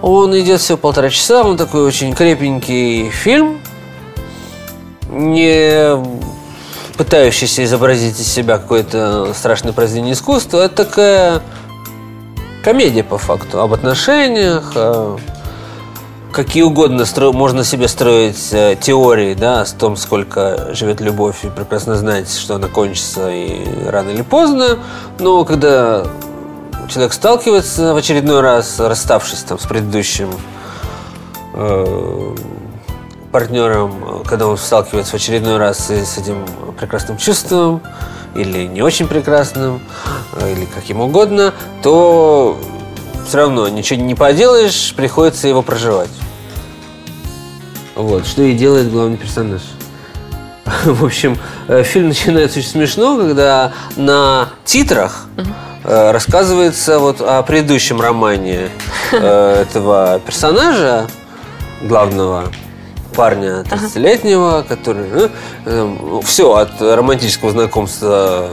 Он 0.00 0.36
идет 0.38 0.60
всего 0.60 0.76
полтора 0.78 1.10
часа, 1.10 1.42
он 1.44 1.56
такой 1.56 1.82
очень 1.82 2.12
крепенький 2.12 3.10
фильм, 3.10 3.60
не 5.08 5.96
пытающийся 6.96 7.64
изобразить 7.64 8.18
из 8.20 8.26
себя 8.26 8.58
какое-то 8.58 9.32
страшное 9.34 9.72
произведение 9.72 10.14
искусства. 10.14 10.60
Это 10.62 10.84
такая 10.84 11.42
комедия 12.64 13.04
по 13.04 13.18
факту 13.18 13.60
об 13.60 13.72
отношениях, 13.74 14.72
о- 14.74 15.18
какие 16.32 16.62
угодно 16.62 17.02
стро- 17.02 17.32
можно 17.32 17.62
себе 17.62 17.86
строить 17.88 18.48
э, 18.52 18.76
теории, 18.80 19.34
да, 19.34 19.60
о 19.60 19.64
том, 19.64 19.96
сколько 19.96 20.74
живет 20.74 21.00
любовь, 21.00 21.44
и 21.44 21.48
прекрасно 21.48 21.94
знать, 21.96 22.32
что 22.32 22.56
она 22.56 22.68
кончится 22.68 23.30
и 23.30 23.64
рано 23.86 24.10
или 24.10 24.22
поздно. 24.22 24.78
Но 25.18 25.44
когда 25.44 26.06
человек 26.88 27.12
сталкивается 27.12 27.94
в 27.94 27.96
очередной 27.96 28.40
раз, 28.40 28.80
расставшись 28.80 29.40
там 29.40 29.58
с 29.58 29.66
предыдущим 29.66 30.30
э, 31.54 32.34
партнером, 33.30 34.22
когда 34.24 34.46
он 34.46 34.58
сталкивается 34.58 35.12
в 35.12 35.14
очередной 35.14 35.58
раз 35.58 35.90
с 35.90 36.18
этим 36.18 36.44
прекрасным 36.78 37.18
чувством, 37.18 37.82
или 38.34 38.66
не 38.66 38.80
очень 38.80 39.06
прекрасным, 39.06 39.80
э, 40.34 40.52
или 40.52 40.64
каким 40.64 41.00
угодно, 41.00 41.52
то 41.82 42.58
все 43.26 43.38
равно 43.38 43.68
ничего 43.68 44.00
не 44.00 44.14
поделаешь, 44.14 44.94
приходится 44.96 45.48
его 45.48 45.62
проживать. 45.62 46.10
Вот, 47.94 48.26
что 48.26 48.42
и 48.42 48.54
делает 48.54 48.90
главный 48.90 49.16
персонаж. 49.16 49.62
В 50.84 51.04
общем, 51.04 51.38
э, 51.68 51.82
фильм 51.82 52.08
начинается 52.08 52.58
очень 52.58 52.68
смешно, 52.68 53.18
когда 53.18 53.72
на 53.96 54.50
титрах 54.64 55.26
э, 55.84 56.10
рассказывается 56.10 56.98
вот 56.98 57.20
о 57.20 57.42
предыдущем 57.42 58.00
романе 58.00 58.70
э, 59.12 59.62
этого 59.68 60.20
персонажа, 60.24 61.06
главного 61.82 62.44
парня 63.14 63.64
30-летнего, 63.70 64.64
который 64.66 65.30
все 66.22 66.54
от 66.54 66.80
романтического 66.80 67.50
знакомства 67.50 68.48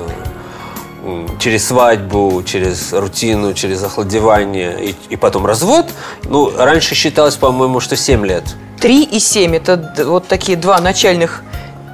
через 1.40 1.68
свадьбу, 1.68 2.44
через 2.46 2.94
рутину, 2.94 3.54
через 3.54 3.84
охладевание 3.84 4.76
и, 4.90 4.96
и 5.10 5.16
потом 5.16 5.46
развод. 5.46 5.86
Ну, 6.24 6.52
раньше 6.58 6.96
считалось, 6.96 7.36
по-моему, 7.36 7.80
что 7.80 7.96
7 7.96 8.26
лет. 8.26 8.44
Три 8.80 9.04
и 9.04 9.20
семь 9.20 9.56
это 9.56 9.78
д- 9.78 10.06
вот 10.06 10.28
такие 10.28 10.58
два 10.58 10.80
начальных 10.80 11.44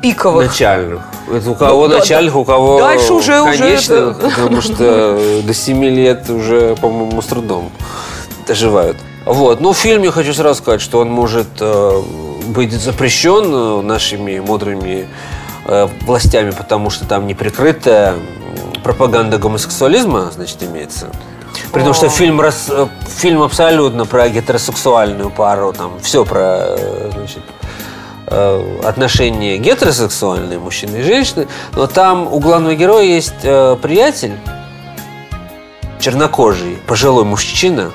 пиковых. 0.02 0.48
Начальных. 0.48 1.02
Это 1.32 1.50
у 1.52 1.56
кого 1.56 1.88
Ну, 1.88 1.98
начальных, 1.98 2.34
да. 2.34 2.40
у 2.40 2.46
кого 2.46 2.80
Дальше 2.80 3.14
уже- 3.14 3.42
уже 3.42 3.58
конечных, 3.58 4.18
это- 4.20 4.30
потому 4.30 4.62
что 4.62 5.42
до 5.44 5.54
7 5.54 5.84
лет 5.86 6.30
уже, 6.30 6.76
по-моему, 6.76 7.22
с 7.22 7.26
трудом 7.26 7.72
доживают. 8.48 8.98
Вот. 9.26 9.62
Но 9.62 9.74
в 9.74 9.78
фильме 9.78 10.12
хочу 10.12 10.34
сразу 10.34 10.62
сказать, 10.62 10.82
что 10.82 11.00
он 11.00 11.10
может 11.10 11.48
э, 11.60 12.02
быть 12.50 12.72
запрещен 12.74 13.52
э, 13.52 13.82
нашими 13.82 14.40
мудрыми 14.40 15.08
э, 15.66 15.88
властями, 16.02 16.52
потому 16.52 16.92
что 16.92 17.08
там 17.08 17.26
неприкрытая 17.26 18.14
пропаганда 18.84 19.38
гомосексуализма, 19.38 20.32
значит, 20.32 20.62
имеется. 20.64 21.08
При 21.72 21.82
том, 21.84 21.94
что 21.94 22.10
фильм, 22.10 22.42
рас- 22.42 22.70
э, 22.70 22.88
фильм 23.08 23.42
абсолютно 23.42 24.06
про 24.06 24.28
гетеросексуальную 24.30 25.30
пару, 25.30 25.74
там 25.74 26.00
все 26.02 26.26
про 26.26 26.66
э, 26.68 27.12
значит, 27.14 27.44
э, 28.28 28.80
отношения 28.84 29.58
гетеросексуальные 29.58 30.60
мужчины 30.60 30.98
и 30.98 31.04
женщины, 31.04 31.48
но 31.74 31.88
там 31.88 32.32
у 32.32 32.40
главного 32.40 32.76
героя 32.76 33.04
есть 33.04 33.40
приятель, 33.82 34.38
чернокожий, 36.00 36.78
пожилой 36.88 37.24
мужчина, 37.24 37.92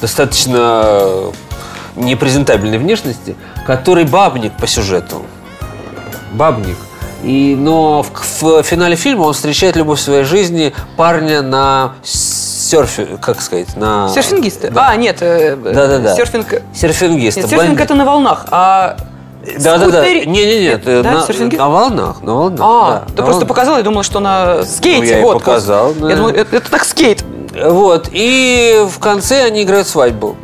достаточно 0.00 1.32
непрезентабельной 1.96 2.78
внешности, 2.78 3.36
который 3.66 4.04
бабник 4.04 4.56
по 4.56 4.66
сюжету. 4.66 5.24
Бабник. 6.32 6.76
И, 7.24 7.56
но 7.58 8.02
в, 8.02 8.42
в 8.42 8.62
финале 8.62 8.96
фильма 8.96 9.22
он 9.22 9.32
встречает 9.32 9.76
любовь 9.76 9.98
своей 9.98 10.24
жизни 10.24 10.74
парня 10.96 11.40
на 11.40 11.94
серфе, 12.02 13.16
как 13.20 13.40
сказать, 13.40 13.76
на... 13.76 14.08
Серфингисты? 14.10 14.70
Да. 14.70 14.88
А, 14.90 14.96
нет, 14.96 15.18
э, 15.20 15.56
Да-да-да. 15.56 16.14
серфинг... 16.14 16.46
Серфингиста. 16.74 17.40
Нет, 17.40 17.48
серфинг 17.50 17.80
это 17.80 17.94
на 17.94 18.04
волнах, 18.04 18.44
а 18.50 18.96
Да, 19.58 19.78
да, 19.78 19.86
да. 19.90 20.02
скутери- 20.04 20.26
Не, 20.26 20.44
не, 20.44 20.60
нет, 20.60 20.84
Да, 20.84 21.02
на, 21.02 21.22
серфинги? 21.26 21.56
на 21.56 21.70
волнах, 21.70 22.22
на 22.22 22.34
волнах. 22.34 22.60
А, 22.60 22.90
да, 22.90 22.98
ты 23.06 23.14
просто 23.16 23.30
волнах. 23.32 23.48
показала, 23.48 23.76
я 23.78 23.82
думала, 23.82 24.02
что 24.02 24.20
на 24.20 24.62
скейте. 24.64 25.14
Ну, 25.14 25.18
я 25.20 25.22
вот, 25.22 25.38
показал, 25.38 25.94
да. 25.94 26.10
Я 26.10 26.16
думаю, 26.16 26.36
это, 26.36 26.56
это 26.56 26.70
так 26.70 26.84
скейт. 26.84 27.24
Вот. 27.54 28.08
И 28.12 28.84
в 28.90 28.98
конце 28.98 29.44
они 29.44 29.62
играют 29.62 29.88
свадьбу, 29.88 30.36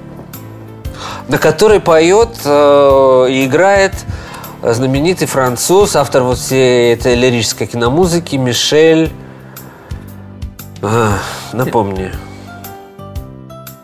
на 1.29 1.37
которой 1.37 1.81
поет 1.81 2.31
э, 2.45 3.27
и 3.31 3.45
играет 3.47 3.93
знаменитый 4.63 5.27
француз, 5.27 5.97
автор 5.97 6.23
вот 6.23 6.39
всей 6.39 6.93
этой 6.95 7.15
лирической 7.15 7.67
киномузыки 7.67 8.37
Мишель. 8.37 9.11
А, 10.83 11.15
напомни. 11.53 12.11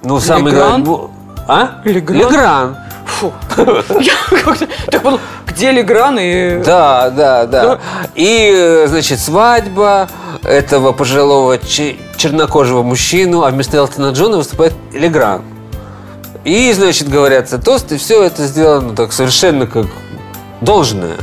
Ну, 0.02 0.20
самый 0.20 0.52
Легран? 0.52 0.84
главный- 0.84 1.10
А? 1.48 1.80
Легран? 1.84 2.18
Легран. 2.18 2.76
Фу. 3.06 3.32
Я 4.00 4.12
так 4.90 5.02
подумала, 5.02 5.20
где 5.46 5.72
Легран 5.72 6.18
и... 6.20 6.62
Да, 6.64 7.10
да, 7.10 7.46
да. 7.46 7.62
Да. 7.62 7.78
И, 8.14 8.84
значит, 8.88 9.20
свадьба 9.20 10.08
этого 10.42 10.92
пожилого 10.92 11.58
че- 11.58 11.96
чернокожего 12.16 12.82
мужчину, 12.82 13.42
а 13.42 13.50
вместо 13.50 13.76
Элтона 13.78 14.10
Джона 14.10 14.36
выступает 14.38 14.74
Легран. 14.92 15.42
И, 16.44 16.72
значит, 16.72 17.08
говорятся 17.08 17.58
тосты, 17.58 17.96
все 17.96 18.22
это 18.22 18.46
сделано 18.46 18.94
так 18.94 19.12
совершенно 19.12 19.66
как 19.66 19.86
должное. 20.60 21.16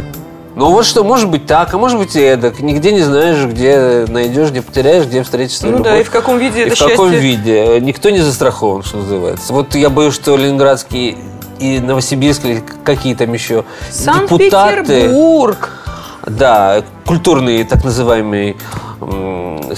Ну 0.55 0.69
вот 0.71 0.85
что, 0.85 1.03
может 1.03 1.29
быть 1.29 1.47
так, 1.47 1.73
а 1.73 1.77
может 1.79 1.97
быть 1.97 2.15
и 2.15 2.21
эдак. 2.21 2.59
Нигде 2.59 2.91
не 2.91 3.01
знаешь, 3.01 3.43
где 3.45 4.05
найдешь, 4.07 4.51
где 4.51 4.61
потеряешь, 4.61 5.05
где 5.05 5.23
встретишь 5.23 5.57
свою 5.57 5.77
Ну 5.77 5.83
да, 5.83 5.91
любовь. 5.91 6.05
и 6.05 6.09
в 6.09 6.11
каком 6.11 6.37
виде 6.37 6.59
И 6.59 6.67
это 6.67 6.75
в 6.75 6.87
каком 6.87 7.09
счастье. 7.11 7.19
виде. 7.27 7.79
Никто 7.81 8.11
не 8.11 8.19
застрахован, 8.19 8.83
что 8.83 8.97
называется. 8.97 9.51
Вот 9.51 9.73
я 9.73 9.89
боюсь, 9.89 10.13
что 10.13 10.37
Ленинградский 10.37 11.17
и 11.59 11.79
Новосибирск, 11.79 12.45
или 12.45 12.63
какие 12.83 13.15
там 13.15 13.33
еще 13.33 13.65
депутаты... 13.91 14.49
Санкт-Петербург. 14.49 15.69
Да, 16.27 16.83
культурный 17.05 17.63
так 17.63 17.83
называемый 17.83 18.55
э, 19.01 19.75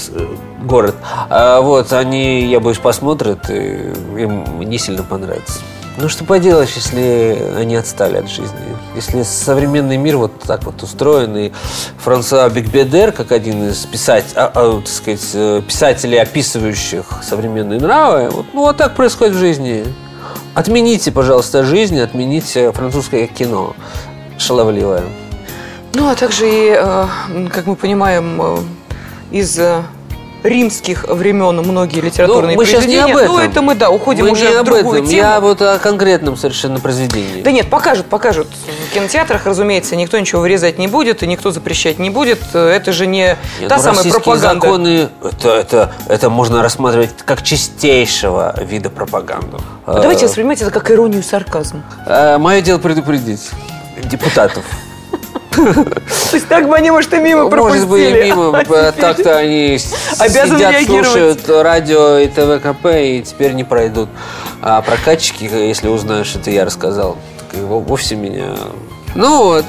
город. 0.63 0.95
А 1.29 1.61
вот 1.61 1.91
они, 1.93 2.45
я 2.45 2.59
боюсь, 2.59 2.77
посмотрят, 2.79 3.49
и 3.49 3.93
им 4.17 4.43
не 4.59 4.77
сильно 4.77 5.03
понравится. 5.03 5.61
Ну 5.97 6.09
что 6.09 6.25
поделаешь, 6.25 6.73
если 6.75 7.53
они 7.57 7.77
отстали 7.77 8.17
от 8.17 8.29
жизни? 8.29 8.59
Если 8.95 9.23
современный 9.23 9.95
мир 9.95 10.17
вот 10.17 10.41
так 10.41 10.63
вот 10.63 10.83
устроен, 10.83 11.37
и 11.37 11.51
Франсуа 11.99 12.49
Бекбедер, 12.49 13.13
как 13.13 13.31
один 13.31 13.69
из 13.69 13.85
писать, 13.85 14.25
а, 14.35 14.51
а, 14.53 14.79
так 14.81 14.89
сказать, 14.89 15.29
э, 15.33 15.61
писателей, 15.65 16.17
описывающих 16.17 17.05
современные 17.23 17.79
нравы, 17.79 18.29
вот, 18.29 18.45
ну 18.53 18.61
вот 18.61 18.75
так 18.75 18.95
происходит 18.95 19.35
в 19.35 19.39
жизни. 19.39 19.85
Отмените, 20.53 21.13
пожалуйста, 21.13 21.63
жизнь, 21.63 21.97
отмените 21.97 22.73
французское 22.73 23.27
кино 23.27 23.73
шаловливое. 24.37 25.03
Ну, 25.93 26.09
а 26.09 26.15
также 26.15 26.45
и, 26.45 26.75
э, 26.77 27.07
как 27.53 27.67
мы 27.67 27.77
понимаем, 27.77 28.41
э, 28.41 28.57
из 29.31 29.57
римских 30.45 31.03
времен 31.07 31.57
многие 31.57 31.99
литературные 32.01 32.55
Ну, 32.55 32.61
мы 32.61 32.65
сейчас 32.65 32.85
не 32.85 32.97
произведения. 33.01 33.13
об 33.13 33.17
этом. 33.17 33.35
Ну, 33.35 33.39
это 33.41 33.61
мы, 33.61 33.75
да, 33.75 33.89
уходим 33.89 34.25
Мы 34.25 34.31
уже 34.31 34.47
не 34.49 34.61
в 34.61 34.63
другую 34.63 34.95
этом. 34.99 35.07
тему. 35.07 35.17
Я 35.21 35.39
вот 35.39 35.61
о 35.61 35.79
конкретном 35.79 36.37
совершенно 36.37 36.79
произведении. 36.79 37.41
Да 37.41 37.51
нет, 37.51 37.69
покажут, 37.69 38.05
покажут. 38.05 38.47
В 38.89 38.93
кинотеатрах, 38.93 39.45
разумеется, 39.45 39.95
никто 39.95 40.19
ничего 40.19 40.41
вырезать 40.41 40.77
не 40.77 40.87
будет, 40.87 41.23
и 41.23 41.27
никто 41.27 41.51
запрещать 41.51 41.99
не 41.99 42.09
будет. 42.09 42.39
Это 42.53 42.91
же 42.91 43.07
не 43.07 43.37
Нет, 43.59 43.69
та 43.69 43.77
ну, 43.77 43.83
самая 43.83 44.03
пропаганда. 44.03 44.53
законы, 44.67 45.09
это, 45.23 45.49
это, 45.49 45.93
это 46.07 46.29
можно 46.29 46.61
рассматривать 46.61 47.11
как 47.25 47.41
чистейшего 47.41 48.55
вида 48.61 48.89
пропаганды. 48.89 49.57
Давайте 49.85 50.25
воспринимать 50.27 50.61
это 50.61 50.71
как 50.71 50.89
иронию 50.91 51.19
и 51.19 51.23
сарказм. 51.23 51.83
Мое 52.07 52.61
дело 52.61 52.77
предупредить 52.77 53.49
депутатов. 54.03 54.63
То 55.55 56.33
есть 56.35 56.47
так 56.47 56.67
бы 56.67 56.75
они, 56.75 56.91
может, 56.91 57.13
и 57.13 57.17
мимо 57.17 57.49
Может 57.49 57.87
быть, 57.87 58.01
и 58.01 58.11
пропустили. 58.11 58.29
мимо. 58.29 58.57
А 58.57 58.61
э, 58.61 58.91
Так-то 58.91 59.37
они 59.37 59.77
сидят, 59.77 60.85
слушают 60.85 61.47
радио 61.49 62.17
и 62.17 62.27
ТВКП, 62.27 62.85
и 63.01 63.21
теперь 63.21 63.53
не 63.53 63.63
пройдут. 63.63 64.09
А 64.61 64.81
прокатчики, 64.81 65.43
если 65.43 65.87
узнают, 65.87 66.27
что 66.27 66.39
это 66.39 66.51
я 66.51 66.65
рассказал, 66.65 67.17
так 67.39 67.59
во- 67.61 67.79
вовсе 67.79 68.15
меня... 68.15 68.55
Ну 69.15 69.43
вот. 69.43 69.65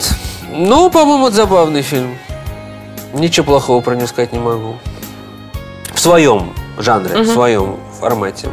Ну, 0.52 0.90
по-моему, 0.90 1.28
это 1.28 1.36
забавный 1.36 1.82
фильм. 1.82 2.16
Ничего 3.12 3.44
плохого 3.46 3.80
про 3.80 3.94
него 3.94 4.06
сказать 4.06 4.32
не 4.32 4.38
могу. 4.38 4.76
В 5.92 5.98
своем 6.00 6.52
жанре, 6.78 7.22
в 7.22 7.26
своем 7.26 7.76
формате. 8.00 8.48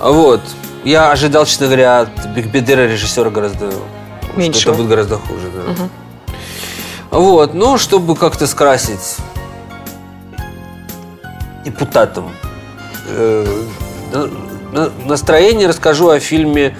Вот. 0.00 0.40
Я 0.84 1.10
ожидал, 1.10 1.46
честно 1.46 1.66
говоря, 1.66 2.00
от 2.00 2.26
Бигбедера 2.34 2.82
режиссера 2.86 3.30
гораздо... 3.30 3.70
что 3.70 3.80
Меньшего. 4.36 4.72
Это 4.72 4.82
будет 4.82 4.88
гораздо 4.90 5.16
хуже, 5.16 5.50
да. 5.54 5.74
Вот, 7.14 7.54
ну, 7.54 7.78
чтобы 7.78 8.16
как-то 8.16 8.48
скрасить 8.48 9.18
депутатам 11.64 12.32
э, 13.08 13.46
на- 14.12 14.26
на- 14.72 14.90
настроение, 15.06 15.68
расскажу 15.68 16.08
о 16.08 16.18
фильме, 16.18 16.76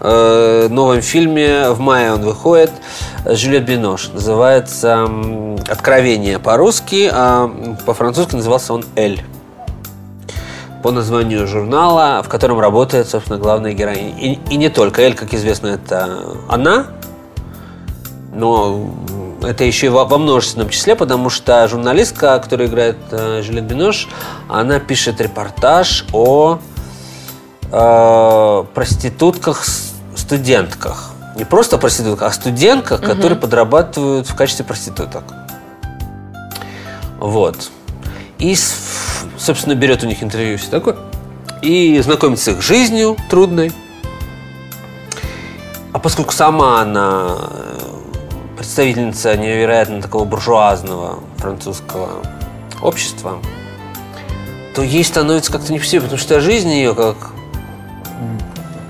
э, 0.00 0.68
новом 0.70 1.02
фильме. 1.02 1.68
В 1.68 1.80
мае 1.80 2.14
он 2.14 2.22
выходит. 2.22 2.72
Жюлет 3.26 3.66
Бинош. 3.66 4.08
Называется 4.08 5.06
«Откровение» 5.68 6.38
по-русски, 6.38 7.10
а 7.12 7.76
по-французски 7.84 8.36
назывался 8.36 8.72
он 8.72 8.86
«Эль» 8.96 9.22
по 10.82 10.92
названию 10.92 11.46
журнала, 11.46 12.22
в 12.24 12.28
котором 12.30 12.58
работает, 12.58 13.06
собственно, 13.06 13.38
главная 13.38 13.74
героиня. 13.74 14.16
И, 14.18 14.38
и 14.48 14.56
не 14.56 14.70
только. 14.70 15.02
Эль, 15.02 15.14
как 15.14 15.34
известно, 15.34 15.66
это 15.66 16.20
она, 16.48 16.86
но 18.32 18.88
это 19.42 19.64
еще 19.64 19.86
и 19.86 19.88
во, 19.88 20.04
во 20.04 20.18
множественном 20.18 20.68
числе, 20.68 20.96
потому 20.96 21.30
что 21.30 21.66
журналистка, 21.68 22.38
которая 22.38 22.68
играет 22.68 22.96
э, 23.10 23.42
Жилет 23.42 23.64
Бинош, 23.64 24.08
она 24.48 24.80
пишет 24.80 25.20
репортаж 25.20 26.04
о 26.12 26.58
э, 27.70 28.64
проститутках, 28.74 29.64
с- 29.64 29.92
студентках. 30.16 31.12
Не 31.36 31.44
просто 31.44 31.78
проститутках, 31.78 32.30
а 32.30 32.32
студентках, 32.32 33.00
которые 33.00 33.38
подрабатывают 33.38 34.28
в 34.28 34.34
качестве 34.34 34.64
проституток. 34.64 35.22
Вот. 37.18 37.70
И, 38.38 38.56
собственно, 39.36 39.74
берет 39.74 40.02
у 40.02 40.06
них 40.06 40.22
интервью 40.22 40.54
и 40.54 40.56
все 40.56 40.70
такое. 40.70 40.96
И 41.62 42.00
знакомится 42.00 42.44
с 42.44 42.48
их 42.48 42.62
жизнью 42.62 43.16
трудной. 43.30 43.72
А 45.92 45.98
поскольку 45.98 46.32
сама 46.32 46.82
она 46.82 47.36
э, 47.38 47.77
представительница 48.58 49.36
невероятно 49.36 50.02
такого 50.02 50.24
буржуазного 50.24 51.20
французского 51.36 52.08
общества, 52.82 53.38
то 54.74 54.82
ей 54.82 55.04
становится 55.04 55.52
как-то 55.52 55.72
не 55.72 55.78
в 55.78 55.86
себе, 55.86 56.02
потому 56.02 56.18
что 56.18 56.40
жизнь 56.40 56.70
ее 56.70 56.94
как 56.94 57.16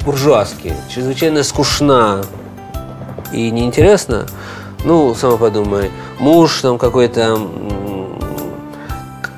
буржуазки, 0.07 0.74
чрезвычайно 0.88 1.42
скучна 1.42 2.22
и 3.31 3.50
неинтересна. 3.50 4.26
Ну, 4.85 5.14
сама 5.14 5.37
подумай, 5.37 5.90
муж 6.18 6.61
там 6.62 6.78
какой-то 6.78 7.38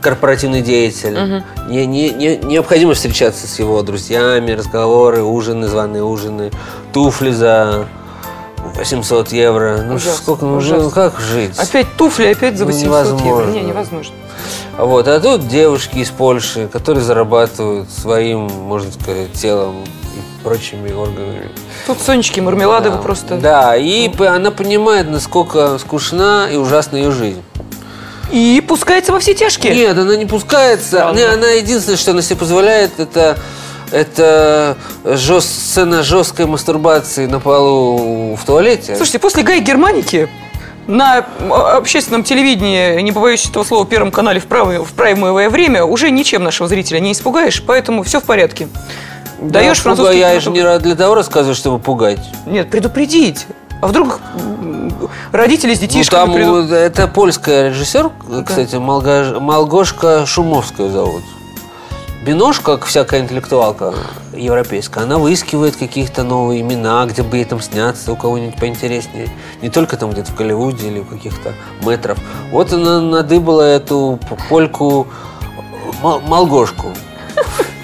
корпоративный 0.01 0.63
деятель. 0.63 1.43
Не, 1.69 1.87
не- 1.87 2.11
не- 2.11 2.37
необходимо 2.37 2.95
встречаться 2.95 3.49
с 3.49 3.59
его 3.59 3.83
друзьями, 3.83 4.53
разговоры, 4.53 5.23
ужины, 5.23 5.67
званые 5.67 6.05
ужины, 6.05 6.53
туфли 6.93 7.33
за 7.33 7.87
800 8.81 9.33
евро. 9.33 9.83
Ну, 9.87 9.95
Ужасно, 9.97 10.17
сколько, 10.23 10.45
ну, 10.47 10.57
ужасно. 10.57 10.85
ну, 10.85 10.91
как 10.91 11.21
жить? 11.21 11.59
Опять 11.59 11.87
туфли, 11.97 12.25
опять 12.33 12.57
за 12.57 12.65
Ну, 12.65 12.73
800 12.73 12.91
евро. 13.21 13.45
невозможно. 13.45 13.53
Не, 13.53 13.61
невозможно. 13.61 14.15
Вот, 14.79 15.07
а 15.07 15.21
тут 15.21 15.47
девушки 15.49 15.99
из 15.99 16.09
Польши, 16.09 16.67
которые 16.73 17.05
зарабатывают 17.05 17.91
своим, 17.91 18.41
можно 18.51 18.91
сказать, 18.91 19.33
телом 19.35 19.85
и 19.85 20.43
прочими 20.43 20.91
органами. 20.93 21.51
Тут 21.87 22.01
Сонечки 22.01 22.41
Мармеладовы 22.41 22.97
Да. 22.97 23.03
просто... 23.03 23.37
Да, 23.37 23.77
и 23.77 24.09
п- 24.09 24.27
она 24.29 24.51
понимает, 24.51 25.11
насколько 25.11 25.77
скучна 25.79 26.49
и 26.51 26.57
ужасна 26.57 26.97
ее 26.97 27.11
жизнь. 27.11 27.43
И 28.33 28.65
пускается 28.67 29.13
во 29.13 29.19
все 29.21 29.35
тяжкие. 29.35 29.75
Нет, 29.75 29.99
она 29.99 30.17
не 30.17 30.25
пускается. 30.25 30.91
Да, 30.99 31.13
ну. 31.13 31.33
она 31.35 31.49
единственное, 31.51 31.99
что 31.99 32.13
она 32.13 32.23
себе 32.23 32.37
позволяет, 32.37 32.99
это 32.99 33.37
это 33.93 34.77
жест, 35.05 35.49
сцена 35.49 36.03
жесткой 36.03 36.47
мастурбации 36.47 37.27
на 37.27 37.41
полу 37.41 38.35
в 38.37 38.45
туалете. 38.45 38.97
Слушайте, 38.97 39.19
после 39.19 39.43
Гай 39.43 39.61
Германики 39.61 40.29
на 40.87 41.25
м, 41.41 41.53
общественном 41.53 42.25
телевидении, 42.25 43.01
не 43.01 43.13
побоюсь 43.13 43.47
этого 43.47 43.65
слова, 43.65 43.87
Первом 43.87 44.11
канале 44.11 44.41
в, 44.41 44.47
прав- 44.47 44.85
в 44.89 44.93
праймовое 44.93 45.49
время 45.51 45.85
уже 45.85 46.11
ничем 46.11 46.43
нашего 46.43 46.69
зрителя 46.69 46.99
не 47.01 47.13
испугаешь, 47.13 47.63
поэтому 47.67 48.03
все 48.03 48.21
в 48.21 48.25
порядке. 48.25 48.69
Да, 49.41 49.61
Даешь 49.61 49.79
пугай, 49.83 49.95
французский 49.97 50.19
Я 50.19 50.41
же 50.41 50.51
не 50.51 50.79
для 50.81 50.95
того 50.97 51.15
рассказываю, 51.15 51.55
чтобы 51.55 51.79
пугать. 51.79 52.21
Нет, 52.47 52.71
предупредить. 52.71 53.47
А 53.81 53.87
вдруг 53.87 54.21
родители 55.33 55.73
с 55.75 55.81
Ну, 55.81 55.87
детишками 55.87 56.21
там 56.27 56.35
придут? 56.35 56.71
это 56.71 57.07
польская 57.09 57.71
режиссер, 57.71 58.11
кстати, 58.47 58.75
Малгож- 58.75 59.41
Малгошка 59.41 60.27
Шумовская 60.27 60.89
зовут. 60.91 61.23
Бинош, 62.25 62.61
как 62.61 62.85
всякая 62.85 63.23
интеллектуалка 63.23 63.95
европейская, 64.35 65.05
она 65.05 65.17
выискивает 65.17 65.77
каких-то 65.77 66.23
новые 66.23 66.61
имена, 66.61 67.07
где 67.07 67.23
бы 67.23 67.39
ей 67.39 67.45
там 67.47 67.63
сняться, 67.63 68.13
у 68.13 68.17
кого-нибудь 68.17 68.57
поинтереснее. 68.61 69.31
Не 69.63 69.71
только 69.71 69.97
там 69.97 70.11
где-то 70.11 70.33
в 70.33 70.35
Голливуде 70.37 70.89
или 70.89 71.01
в 71.01 71.09
каких-то 71.09 71.55
метров. 71.83 72.19
Вот 72.53 72.73
она 72.75 73.01
надыбала 73.01 73.63
эту 73.63 74.19
польку 74.51 75.07
Мал- 76.03 76.21
Малгошку. 76.21 76.89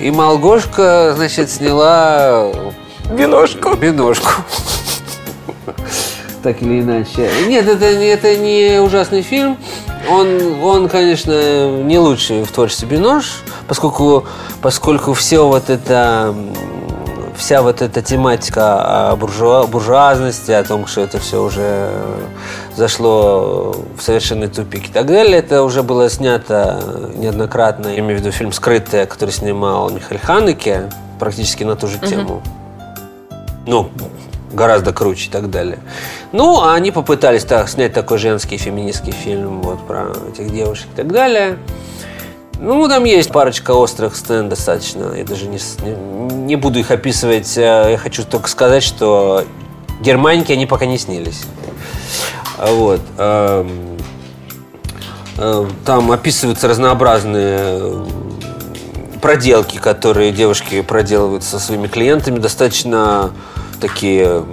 И 0.00 0.10
Малгошка, 0.10 1.14
значит, 1.16 1.50
сняла 1.50 2.52
Виношку. 3.10 3.74
Биношку. 3.74 4.28
Так 6.42 6.60
или 6.60 6.80
иначе. 6.82 7.30
Нет, 7.46 7.66
это, 7.66 7.96
не- 7.96 8.06
это 8.06 8.36
не 8.36 8.80
ужасный 8.80 9.22
фильм. 9.22 9.56
Он, 10.10 10.62
он, 10.62 10.88
конечно, 10.90 11.82
не 11.82 11.98
лучший 11.98 12.44
в 12.44 12.52
творчестве 12.52 12.86
Бинош, 12.86 13.42
поскольку, 13.68 14.24
поскольку 14.62 15.14
все 15.14 15.46
вот 15.46 15.70
это 15.70 16.34
вся 17.36 17.62
вот 17.62 17.82
эта 17.82 18.02
тематика 18.02 19.10
о 19.10 19.16
буржуа- 19.16 19.66
буржуазности, 19.66 20.52
о 20.52 20.64
том, 20.64 20.86
что 20.86 21.02
это 21.02 21.18
все 21.18 21.42
уже 21.42 21.90
зашло 22.74 23.76
в 23.96 24.02
совершенный 24.02 24.48
тупик 24.48 24.88
и 24.88 24.92
так 24.92 25.06
далее, 25.06 25.38
это 25.38 25.62
уже 25.62 25.82
было 25.82 26.08
снято 26.08 26.80
неоднократно. 27.14 27.88
Я 27.88 27.98
имею 28.00 28.18
в 28.18 28.20
виду 28.20 28.32
фильм 28.32 28.52
«Скрытое», 28.52 29.06
который 29.06 29.30
снимал 29.30 29.90
Михаил 29.90 30.20
Ханеке, 30.22 30.90
практически 31.18 31.64
на 31.64 31.76
ту 31.76 31.88
же 31.88 31.98
тему. 31.98 32.42
Ну, 33.66 33.90
гораздо 34.52 34.92
круче 34.92 35.28
и 35.28 35.30
так 35.30 35.50
далее. 35.50 35.78
Ну, 36.32 36.60
а 36.60 36.74
они 36.74 36.90
попытались 36.90 37.44
так, 37.44 37.68
снять 37.68 37.92
такой 37.92 38.18
женский 38.18 38.56
феминистский 38.56 39.12
фильм 39.12 39.62
вот 39.62 39.86
про 39.86 40.12
этих 40.32 40.50
девушек 40.52 40.86
и 40.92 40.96
так 40.96 41.12
далее. 41.12 41.58
Ну, 42.58 42.88
там 42.88 43.04
есть 43.04 43.30
парочка 43.32 43.72
острых 43.72 44.16
сцен 44.16 44.48
достаточно. 44.48 45.12
Я 45.14 45.24
даже 45.24 45.46
не, 45.46 45.58
не, 46.34 46.56
буду 46.56 46.78
их 46.78 46.90
описывать. 46.90 47.56
Э, 47.58 47.88
Я 47.92 47.98
хочу 47.98 48.24
только 48.24 48.48
сказать, 48.48 48.82
что 48.82 49.44
германики 50.00 50.52
они 50.52 50.66
пока 50.66 50.86
не 50.86 50.96
снились. 50.98 51.42
А 52.58 52.72
Вот. 52.72 53.00
эм, 53.18 53.98
э, 55.36 55.66
Там 55.84 56.10
описываются 56.12 56.66
разнообразные 56.68 57.58
э, 57.60 58.04
проделки, 59.20 59.76
которые 59.76 60.32
девушки 60.32 60.80
проделывают 60.80 61.44
со 61.44 61.58
своими 61.58 61.88
клиентами, 61.88 62.38
достаточно 62.38 63.32
такие, 63.80 64.44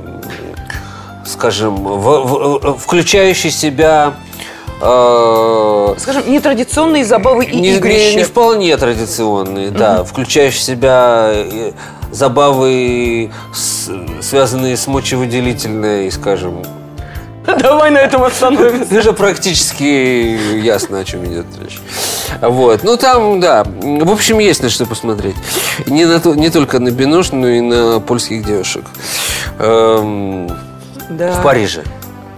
скажем, 1.26 1.76
в- 1.86 2.60
в- 2.74 2.78
включающие 2.80 3.52
себя 3.52 4.16
э, 4.84 5.96
Скажем, 5.98 6.32
нетрадиционные 6.32 7.06
забавы 7.06 7.46
и 7.46 7.56
не, 7.56 7.62
не- 7.72 7.78
игрища. 7.78 8.18
не 8.18 8.24
вполне 8.24 8.76
традиционные, 8.78 9.70
да, 9.72 10.04
включающие 10.04 10.60
в 10.60 10.64
себя 10.64 11.30
э, 11.34 11.72
забавы, 12.12 13.32
с- 13.54 13.90
связанные 14.22 14.76
с 14.78 14.88
мочевыделительной, 14.88 16.12
скажем, 16.12 16.64
Давай 17.60 17.92
на 17.92 17.98
этом 17.98 18.24
остановимся. 18.24 18.98
уже 19.00 19.12
практически 19.12 19.84
ясно, 20.62 21.00
о 21.00 21.04
чем 21.04 21.26
идет 21.26 21.46
речь. 21.62 21.78
Вот. 22.42 22.84
Ну, 22.84 22.96
там, 22.96 23.42
да. 23.42 23.66
В 23.66 24.12
общем, 24.12 24.40
есть 24.40 24.64
на 24.64 24.70
что 24.70 24.86
посмотреть. 24.86 25.36
Не, 25.86 26.06
на 26.06 26.22
не 26.36 26.50
только 26.50 26.80
на 26.80 26.90
Бинош, 26.92 27.32
но 27.34 27.48
и 27.50 27.60
на 27.60 28.00
польских 28.00 28.46
девушек. 28.46 28.86
Эм, 29.60 30.50
Да. 31.10 31.34
В 31.34 31.44
Париже. 31.44 31.84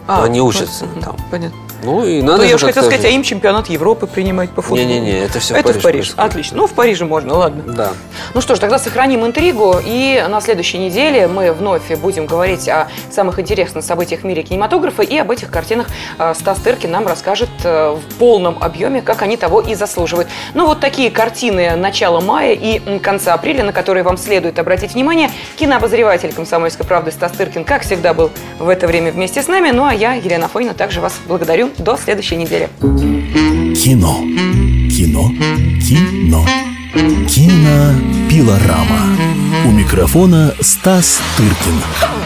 А, 0.08 0.24
Они 0.24 0.42
учатся 0.42 0.86
мгм, 0.86 1.02
там. 1.02 1.16
Понятно. 1.30 1.58
Ну, 1.86 2.06
и 2.06 2.22
надо 2.22 2.38
Ну, 2.40 2.44
я 2.44 2.56
уж 2.56 2.62
хотел 2.62 2.84
как-то 2.84 2.90
сказать, 2.90 3.06
а 3.06 3.16
им 3.16 3.24
чемпионат 3.24 3.68
Европы 3.70 4.08
принимать 4.08 4.50
по 4.50 4.62
футболу. 4.62 4.88
Не-не-не, 4.88 5.20
это 5.20 5.40
всё 5.40 5.54
в 5.54 5.58
Это 5.58 5.68
Париж 5.68 5.80
в 5.80 5.84
Париж. 5.84 5.96
происходит. 5.98 6.32
Отлично. 6.32 6.58
Ну, 6.58 6.68
в 6.68 6.74
Париже 6.74 7.06
можно, 7.06 7.36
ладно. 7.36 7.64
Да. 7.74 7.90
Ну 8.34 8.42
что 8.42 8.56
ж, 8.56 8.60
тогда 8.60 8.80
сохраним 8.80 9.26
интригу, 9.26 9.78
и 9.84 10.24
на 10.28 10.42
следующей 10.42 10.80
неделе 10.80 11.28
мы 11.28 11.54
вновь 11.54 11.90
будем 12.00 12.26
говорить 12.26 12.68
о 12.68 12.88
самых 13.12 13.40
интересных 13.40 13.84
событиях 13.84 14.22
в 14.22 14.24
мире 14.26 14.44
кинематографа, 14.44 15.04
и 15.04 15.18
об 15.18 15.32
этих 15.32 15.52
картинах 15.52 15.88
э, 16.18 16.34
Стас 16.34 16.60
Тыркин 16.60 16.92
нам 16.92 17.08
расскажет 17.08 17.50
э, 17.64 17.92
в 17.92 18.16
полном 18.16 18.58
объеме, 18.62 19.02
как 19.02 19.22
они 19.22 19.38
того 19.38 19.62
и 19.62 19.76
заслуживают. 19.76 20.28
Ну 20.54 20.66
вот 20.66 20.80
такие 20.80 21.12
картины 21.12 21.76
начала 21.76 22.22
мая 22.22 22.54
и 22.54 23.00
конца 23.00 23.34
апреля, 23.34 23.64
на 23.64 23.74
которые 23.74 24.04
вам 24.04 24.18
следует 24.18 24.58
обратить 24.60 24.94
внимание. 24.94 25.30
Кинообозреватель 25.58 26.34
«Комсомольской 26.34 26.86
правды» 26.86 27.12
Стас 27.12 27.32
Тыркин, 27.34 27.64
как 27.64 27.84
всегда, 27.84 28.14
был 28.14 28.32
в 28.60 28.70
это 28.70 28.88
время 28.88 29.12
вместе 29.12 29.42
с 29.42 29.48
нами. 29.48 29.72
Ну 29.72 29.86
а 29.86 29.94
я, 29.94 30.14
Елена 30.14 30.48
Фойна, 30.48 30.74
также 30.74 31.02
вас 31.02 31.14
благодарю. 31.28 31.70
До 31.78 31.98
следующей 31.98 32.38
недели. 32.38 32.70
Кино. 32.82 34.22
Кино. 34.90 35.32
Кино. 35.82 36.46
Кинопилорама. 37.28 39.18
У 39.66 39.72
микрофона 39.72 40.54
Стас 40.62 41.20
Тыркин. 41.38 42.25